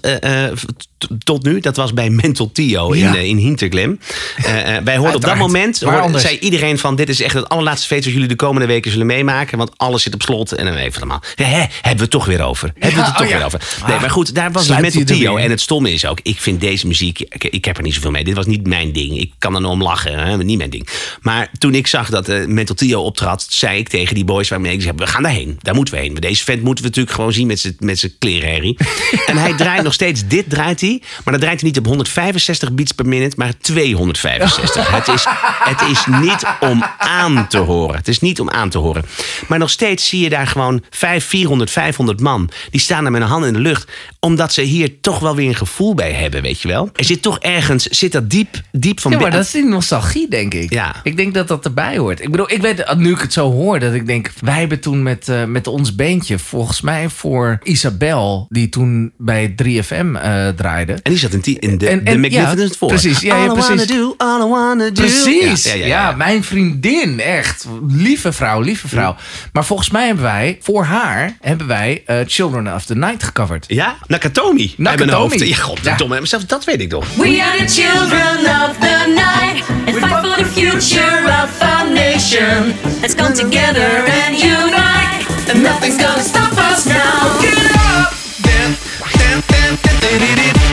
[1.24, 3.16] tot nu, dat was bij Mental Tio in, Ja.
[3.16, 4.00] eh, in Hinterglemm.
[4.36, 4.44] Eh,
[4.84, 6.24] wij hoorden op dat moment, Waar hoorde, anders?
[6.24, 9.06] zei iedereen van dit is echt het allerlaatste feest wat jullie de komende weken zullen
[9.06, 9.58] meemaken.
[9.58, 10.52] Want alles zit op slot.
[10.52, 11.22] En dan even allemaal.
[11.36, 12.72] Hè, hebben we het toch weer over?
[12.80, 13.36] hebben we het er oh toch ja.
[13.38, 13.62] weer over?
[13.88, 15.38] Nee, maar goed, daar was dus Mental Tio.
[15.38, 18.12] En het stomme is ook, ik vind deze muziek, ik, ik heb er niet zoveel
[18.12, 18.24] mee.
[18.24, 19.20] Dit was niet mijn ding.
[19.20, 20.88] Ik kan er nog om lachen, hè, niet mijn ding.
[21.22, 24.74] Maar toen ik zag dat eh Mental Tio optrad, zei ik tegen die boys waarmee
[24.74, 25.58] ik zei, we gaan daarheen.
[25.62, 26.12] Daar moeten we heen.
[26.12, 28.78] Maar deze vent moeten we natuurlijk gewoon zien met zijn met zijn klerenherrie.
[29.26, 31.02] en hij draait nog steeds, dit draait hij.
[31.24, 34.92] Maar dan draait hij niet op 165 beats per minute, maar 265.
[34.92, 35.26] het, is,
[35.64, 37.96] het is niet om aan te horen.
[37.96, 39.06] Het is niet om aan te horen.
[39.48, 42.50] Maar nog steeds zie je daar gewoon 5, 400, 500 man.
[42.72, 43.92] Die staan daar met een hand in de lucht
[44.24, 46.90] omdat ze hier toch wel weer een gevoel bij hebben, weet je wel.
[46.96, 50.28] Er zit toch ergens, zit dat diep, diep van Ja, maar dat is die nostalgie,
[50.30, 50.74] denk ik.
[50.74, 50.96] Ja.
[51.04, 52.22] Ik denk dat dat erbij hoort.
[52.22, 54.32] Ik bedoel, ik weet, nu ik het zo hoor, dat ik denk...
[54.40, 58.46] Wij hebben toen met, eh, met ons beentje, volgens mij voor Isabel...
[58.50, 60.94] die toen bij 3FM eh, draaide.
[60.94, 62.90] En die zat in, die, in de, En- de en- Magnificent ja, Four.
[62.90, 63.88] precies, ja, ja, All I wanna precies.
[63.96, 64.92] do, all I wanna do.
[64.92, 65.64] Precies.
[65.64, 66.16] Ja, Ja, ja, ja, ja.
[66.16, 67.68] mijn vriendin, echt.
[67.88, 69.16] Lieve vrouw, lieve vrouw.
[69.54, 73.66] Maar volgens mij hebben wij, voor haar, hebben wij eh, Children of the Night gecoverd.
[73.68, 74.74] Ja, Nakatomi.
[74.78, 75.24] Mijn Nakatomi.
[75.24, 75.48] hoofd.
[75.48, 76.18] Ja, godverdomme.
[76.20, 77.06] Maar zelfs dat weet ik toch.
[77.16, 82.74] We are the children of the night and fight for the future of our nation.
[83.02, 87.42] Let's come together and unite, and nothing's gonna stop us now.
[87.42, 88.14] Get up!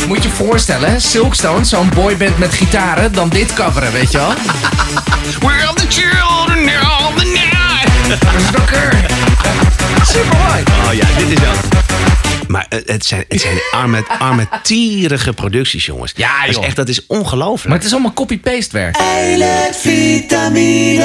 [0.07, 0.99] Moet je je voorstellen, hè?
[0.99, 4.33] Silkstone, zo'n boyband met gitaren, dan dit coveren, weet je wel?
[5.47, 8.19] We're the children of the night.
[10.13, 10.63] Super mooi.
[10.87, 11.90] Oh ja, dit is wel...
[12.51, 16.13] Maar het zijn, het zijn arme, armetierige producties, jongens.
[16.17, 16.65] Ja, dat is joh.
[16.65, 17.69] echt, dat is ongelooflijk.
[17.69, 18.97] Maar het is allemaal copy-paste werk.
[18.97, 21.03] Eilet vitamine.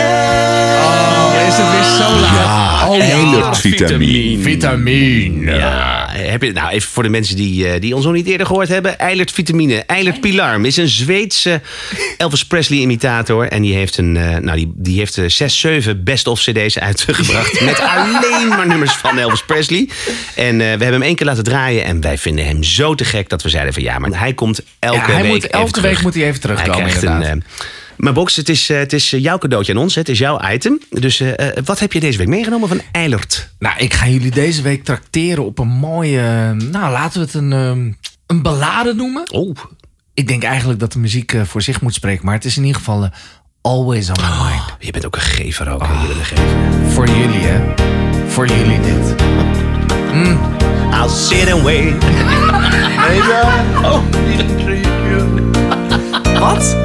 [0.84, 2.90] Oh, is het weer zo laat?
[2.90, 4.42] oh, Eilertvitamine.
[4.44, 5.56] Vitamine.
[5.58, 8.48] Ja, heb je, nou even voor de mensen die, eh, die ons nog niet eerder
[8.48, 9.00] gehoord hebben.
[9.00, 9.84] Eilert Vitamine.
[9.88, 11.62] Eilert Pilarm is een Zweedse
[12.18, 13.48] Elvis Presley imitator.
[13.48, 17.62] En die heeft, een, eh, nou, die, die heeft eh, zes, zeven best-of cd's uitgebracht.
[17.66, 19.90] met alleen maar nummers van Elvis Presley.
[20.36, 21.84] En eh, we hebben hem één keer laten draaien.
[21.86, 24.62] En wij vinden hem zo te gek dat we zeiden van ja, maar hij komt
[24.80, 25.92] elke Ja, hij week moet, elke terug.
[25.92, 27.32] week moet hij even Hij terugkomen, krijgt inderdaad.
[27.32, 27.44] een...
[27.98, 29.96] maar Box, het is, eh, het is eh, jouw cadeautje aan ons.
[29.96, 30.80] Het is jouw item.
[30.90, 33.50] Dus eh, wat heb je deze week meegenomen van Eilert?
[33.60, 36.54] Nou, ik ga jullie deze week trakteren op een mooie...
[36.72, 37.92] Nou, laten we het een, ehm,
[38.28, 39.32] een ballade noemen.
[39.32, 39.56] Oh,
[40.14, 42.26] Ik denk eigenlijk dat de muziek voor zich moet spreken.
[42.26, 43.10] Maar het is in ieder geval
[43.62, 44.64] Always on my mind.
[44.80, 45.82] je bent ook een gever ook.
[45.88, 46.02] hè.
[46.02, 46.92] Je bent een gever.
[46.92, 47.74] Voor jullie, hè.
[48.28, 49.16] Voor jullie dit.
[50.94, 52.04] I'll sit and wait.
[56.40, 56.76] Wat?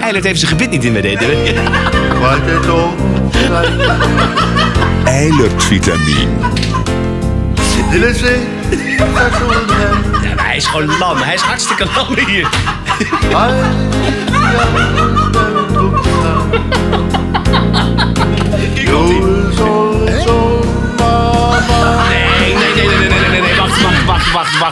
[0.00, 1.18] Eilert heeft zijn gebit niet in met dit.
[1.20, 1.54] hè?
[5.04, 6.30] Eilertvitamine.
[10.22, 11.16] Ja, maar hij is gewoon lam.
[11.16, 12.48] Hij is hartstikke lam hier.
[13.28, 15.21] Hier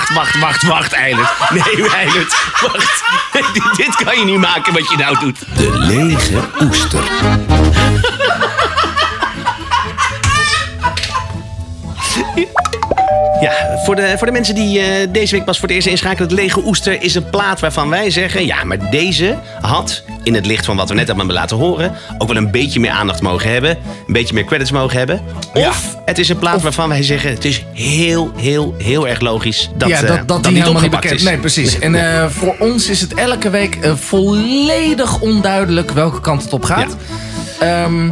[0.08, 1.28] wacht, wacht, wacht, wacht, Eilert.
[1.50, 3.02] Nee, Eilert, wacht.
[3.32, 5.38] Dit, dit kan je niet maken wat je nou doet.
[5.56, 7.02] De lege oester.
[13.40, 16.28] Ja, voor de, voor de mensen die eh, deze week pas voor het eerst inschakelen...
[16.28, 18.46] het Lege Oester is een plaat waarvan wij zeggen...
[18.46, 21.92] ja, maar deze had, in het licht van wat we net hebben laten horen...
[22.18, 23.70] ook wel een beetje meer aandacht mogen hebben.
[24.06, 25.20] Een beetje meer credits mogen hebben.
[25.54, 27.30] Of het is een plaat waarvan wij zeggen...
[27.30, 30.82] het is heel, heel, heel erg logisch dat, ja, eh, dat, dat, die niet helemaal
[30.82, 31.22] niet bekend is.
[31.22, 31.78] Nee, precies.
[31.78, 36.64] En eh, voor ons is het elke week eh, volledig onduidelijk welke kant het op
[36.64, 36.96] gaat.
[37.58, 38.10] Ehm,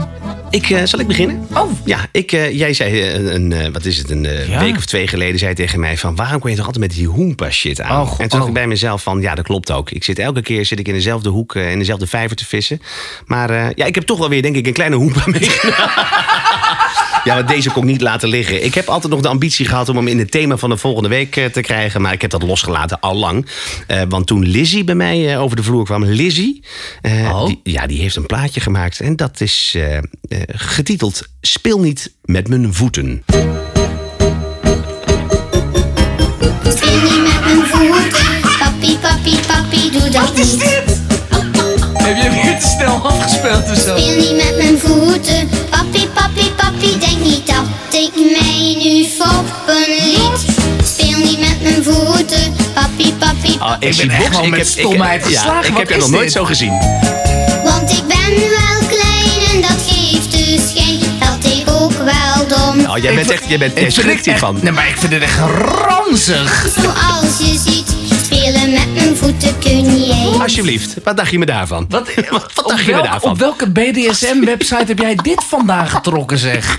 [0.51, 1.47] Ik, eh, zal ik beginnen?
[1.55, 1.71] Oh.
[1.85, 4.61] Ja, ik, eh, jij zei eh, een, wat is het, een Ja.
[4.61, 6.17] week of twee geleden zei tegen mij van...
[6.17, 8.01] waarom kom je toch altijd met die hoempa shit aan?
[8.01, 8.49] Oh, en toen dacht oh.
[8.49, 9.91] ik bij mezelf van, ja, dat klopt ook.
[9.91, 12.81] Ik zit elke keer zit ik in dezelfde hoek, in dezelfde vijver te vissen.
[13.27, 15.77] Maar ja, ik heb toch wel weer, denk ik, een kleine hoempa meegenomen.
[17.25, 18.65] Ja, maar deze kon ik niet laten liggen.
[18.65, 21.09] Ik heb altijd nog de ambitie gehad om hem in het thema van de volgende
[21.09, 22.01] week eh, te krijgen.
[22.03, 23.47] Maar ik heb dat losgelaten al lang.
[23.87, 26.05] Eh, want toen Lizzie bij mij eh, over de vloer kwam.
[26.05, 26.65] Lizzie,
[27.03, 27.47] eh, Oh.
[27.47, 29.01] die, ja, die heeft een plaatje gemaakt.
[29.01, 30.03] En dat is eh, eh,
[30.47, 33.23] getiteld Speel niet met mijn voeten.
[36.69, 38.41] Speel niet met mijn voeten.
[38.59, 40.63] Papi, papi, papi, doe dat niet.
[41.95, 43.97] heb je weer te snel afgespeeld of zo?
[43.99, 45.49] Speel niet met mijn voeten.
[53.59, 56.33] Ah, Ik ben echt gewoon met stomheid ik, ja, ik heb je nog nooit dit?
[56.33, 56.79] zo gezien.
[57.65, 62.87] want ik ben wel klein en dat geeft dus geen dat ik ook wel dom.
[62.87, 64.59] Oh, jij bent echt, jij bent, jij schrikt hiervan.
[64.63, 65.39] Nee, maar ik vind het echt
[65.87, 66.67] ranzig.
[66.81, 67.95] Zoals je ziet,
[68.25, 70.41] spelen met mijn voeten kun jij.
[70.41, 71.87] Alsjeblieft, wat dacht je me daarvan?
[71.89, 73.31] Wat, wat, dacht je me daarvan?
[73.31, 76.79] op welke BDSM-website heb jij dit vandaan getrokken, zeg?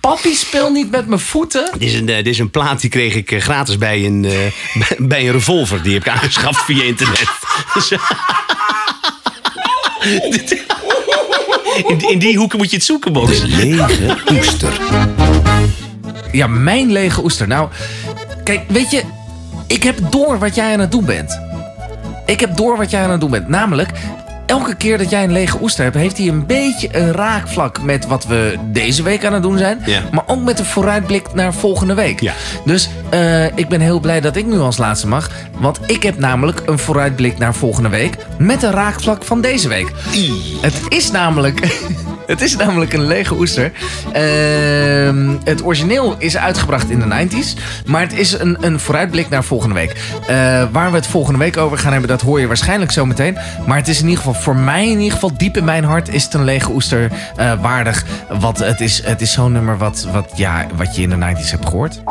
[0.00, 1.70] Papi, speel niet met mijn voeten.
[1.72, 4.24] Dit is, een, eh, dit is een plaat die kreeg ik eh, gratis bij een,
[4.24, 4.32] eh,
[5.08, 5.82] bij- een revolver.
[5.82, 7.28] Die heb ik aangeschaft via internet.
[7.74, 7.90] Dus,
[11.88, 13.40] in, in die hoeken moet je het zoeken, Box.
[13.40, 14.80] De lege oester.
[16.32, 17.48] Ja, mijn lege oester.
[17.48, 17.68] Nou,
[18.44, 19.02] kijk, weet je,
[19.66, 21.38] ik heb door wat jij aan het doen bent.
[22.26, 23.48] Ik heb door wat jij aan het doen bent.
[23.48, 23.90] Namelijk,
[24.50, 28.06] elke keer dat jij een lege oester hebt, heeft hij een beetje een raakvlak met
[28.06, 29.82] wat we deze week aan het doen zijn.
[29.86, 30.02] Ja.
[30.10, 32.20] Maar ook met een vooruitblik naar volgende week.
[32.20, 32.32] Ja.
[32.64, 35.30] Dus eh, ik ben heel blij dat ik nu als laatste mag.
[35.58, 39.92] Want ik heb namelijk een vooruitblik naar volgende week met een raakvlak van deze week.
[40.60, 41.60] Het is namelijk.
[42.34, 43.72] Het is namelijk een lege oester.
[44.12, 47.54] Ehm, het origineel is uitgebracht in de 90s.
[47.86, 49.96] Maar het is een, een vooruitblik naar volgende week.
[50.26, 50.26] Eh,
[50.72, 53.38] waar we het volgende week over gaan hebben, dat hoor je waarschijnlijk zo meteen.
[53.66, 56.08] Maar het is in ieder geval, voor mij in ieder geval, diep in mijn hart,
[56.08, 58.04] is het een lege oester eh, waardig.
[58.28, 61.50] Want het is, het is zo'n nummer wat, wat, ja, wat je in de 90s
[61.50, 62.02] hebt gehoord.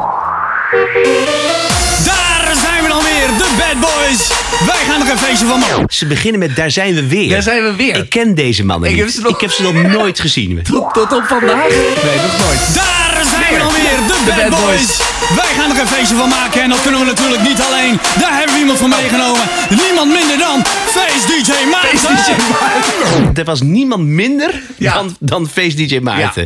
[4.73, 5.85] Wij gaan er een feestje van maken.
[5.89, 7.29] Ze beginnen met Daar zijn we weer.
[7.29, 7.95] Daar zijn we weer.
[7.95, 9.03] Ik ken deze mannen Ik niet.
[9.03, 10.59] heb ze nog- ik heb ze nog nooit gezien.
[10.63, 11.67] Tot, tot op vandaag?
[11.69, 12.73] Nee, nog nooit.
[12.75, 14.97] Daar zijn we dan weer, de Bad, Bad Boys.
[15.35, 17.99] Wij gaan er een feestje van maken en dat kunnen we natuurlijk niet alleen.
[18.19, 19.41] Daar hebben we iemand voor meegenomen.
[19.69, 23.35] Niemand minder dan Face DJ Maarten.
[23.35, 24.93] Er was niemand minder Ja.
[24.93, 26.45] dan, dan Face DJ Maarten.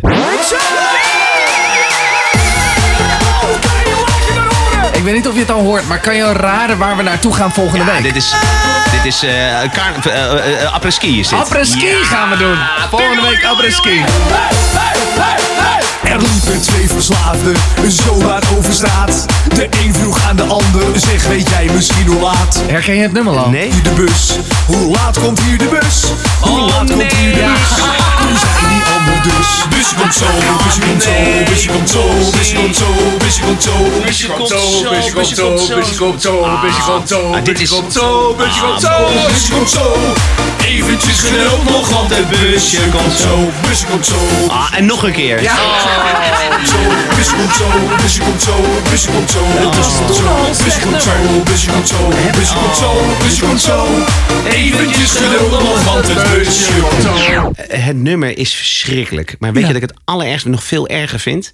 [5.03, 7.33] Ik weet niet of je het al hoort, maar kan je raden waar we naartoe
[7.33, 8.03] gaan volgende Ja, week?
[8.03, 8.33] dit is,
[8.91, 9.69] dit is eh eh,
[10.05, 11.39] eh, eh, après-ski is dit.
[11.39, 12.03] Après-ski Ja.
[12.03, 12.57] gaan we doen.
[12.89, 14.03] Volgende week après-ski.
[16.03, 17.55] Er liepen twee verslaafden,
[17.89, 19.25] zo hard over straat.
[19.55, 22.61] De een vroeg aan de ander, zeg weet jij misschien hoe laat?
[22.67, 23.49] Herken je het nummer al?
[23.49, 23.71] Nee?
[23.71, 24.31] Hier de bus,
[24.65, 26.03] hoe laat komt hier de bus?
[26.39, 27.77] Hoe Oh, laat komt hier de bus?
[28.21, 30.25] Toen zei die ander dus, busje komt zo,
[30.63, 32.03] busje komt zo, busje komt zo,
[32.37, 32.85] busje komt zo,
[33.19, 33.71] busje komt zo.
[34.05, 34.55] Busje komt zo,
[34.89, 37.81] busje komt zo, busje komt zo, busje komt zo, Ah, dit is zo,
[38.37, 38.89] busje komt zo,
[39.27, 40.52] busje komt zo.
[40.73, 44.15] Eventjes geduld nog, want het busje komt zo, busje komt zo.
[44.47, 45.39] Ah, en nog een keer.
[45.39, 45.45] Zo,
[47.15, 47.65] busje komt zo,
[48.01, 48.55] busje komt zo,
[48.89, 49.39] busje komt zo.
[49.71, 50.31] Busje komt zo,
[50.63, 51.13] busje komt zo,
[51.43, 53.87] busje komt zo, busje komt zo, busje komt zo.
[54.49, 57.51] Eventjes geduld nog, want het busje komt zo.
[57.67, 59.35] Het nummer is verschrikkelijk.
[59.39, 61.51] Maar weet je dat ik het allerergste nog veel erger vind?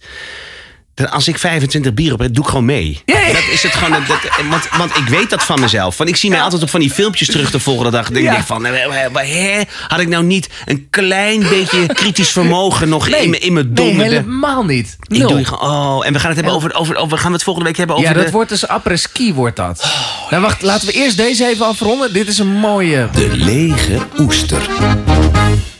[1.00, 3.02] Dat als ik 25 bier op heb, doe ik gewoon mee.
[3.06, 3.34] Ja, ja.
[3.34, 4.04] Dat is het gewoon.
[4.08, 4.18] Dat,
[4.50, 5.98] want, want ik weet dat van mezelf.
[5.98, 8.10] Want ik zie mij altijd op van die filmpjes terug de volgende dag.
[8.10, 12.90] Denk ik van, eh, eh, hè, had ik nou niet een klein beetje kritisch vermogen
[12.90, 14.04] nog in, me- in mijn nee, domme...
[14.04, 14.98] helemaal niet.
[15.08, 17.44] ik doe gewoon, oh, en we gaan het hebben over, over, over, gaan we het
[17.44, 19.86] volgende week hebben over Ja, dat de, wordt dus après-ski wordt dat.
[20.30, 22.14] nou wacht, laten we eerst deze even afronden.
[22.14, 23.10] Dit is een mooie...
[23.14, 24.62] De lege oester.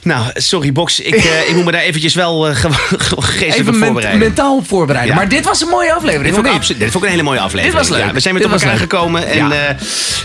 [0.04, 2.70] Nou, sorry Box, ik, eh, ik moet me daar eventjes wel eh, ge-
[3.22, 4.20] geestelijk Even op voorbereiden.
[4.20, 5.14] mentaal voorbereiden.
[5.16, 5.20] Ja.
[5.22, 7.28] Maar dit was een mooie aflevering, Dit vond, ik absoluut, dit vond ik een hele
[7.30, 7.78] mooie aflevering.
[7.78, 8.08] Dit was leuk.
[8.08, 8.80] Ja, we zijn weer tot elkaar leuk.
[8.80, 9.28] gekomen.
[9.28, 9.54] En Ja.
[9.54, 9.76] ja.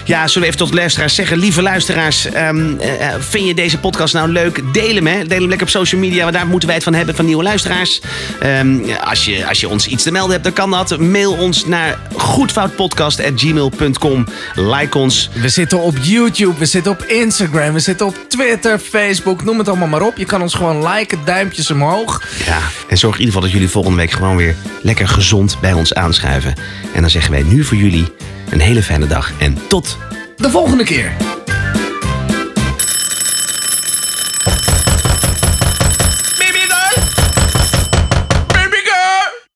[0.04, 1.38] ja, zullen we even tot luisteraars zeggen.
[1.38, 4.60] Lieve luisteraars, ehm, eh, eh, vind je deze podcast nou leuk?
[4.72, 5.26] Deel hem, hè.
[5.26, 6.22] Deel hem lekker op social media.
[6.22, 8.00] Want daar moeten wij het van hebben, van nieuwe luisteraars.
[8.40, 10.98] Ehm, als, je, als je ons iets te melden hebt, dan kan dat.
[10.98, 14.26] Mail ons naar goedfoutpodcast.gmail.com.
[14.54, 15.30] Like ons.
[15.32, 19.68] We zitten op YouTube, we zitten op Instagram, we zitten op Twitter, Facebook, noem het
[19.80, 20.16] allemaal maar op.
[20.16, 22.22] Je kan ons gewoon liken, duimpjes omhoog.
[22.44, 22.58] Ja,
[22.88, 25.94] en zorg in ieder geval dat jullie volgende week gewoon weer lekker gezond bij ons
[25.94, 26.54] aanschuiven.
[26.94, 28.12] En dan zeggen wij nu voor jullie
[28.50, 29.32] een hele fijne dag.
[29.38, 29.98] En tot
[30.36, 31.12] De volgende keer.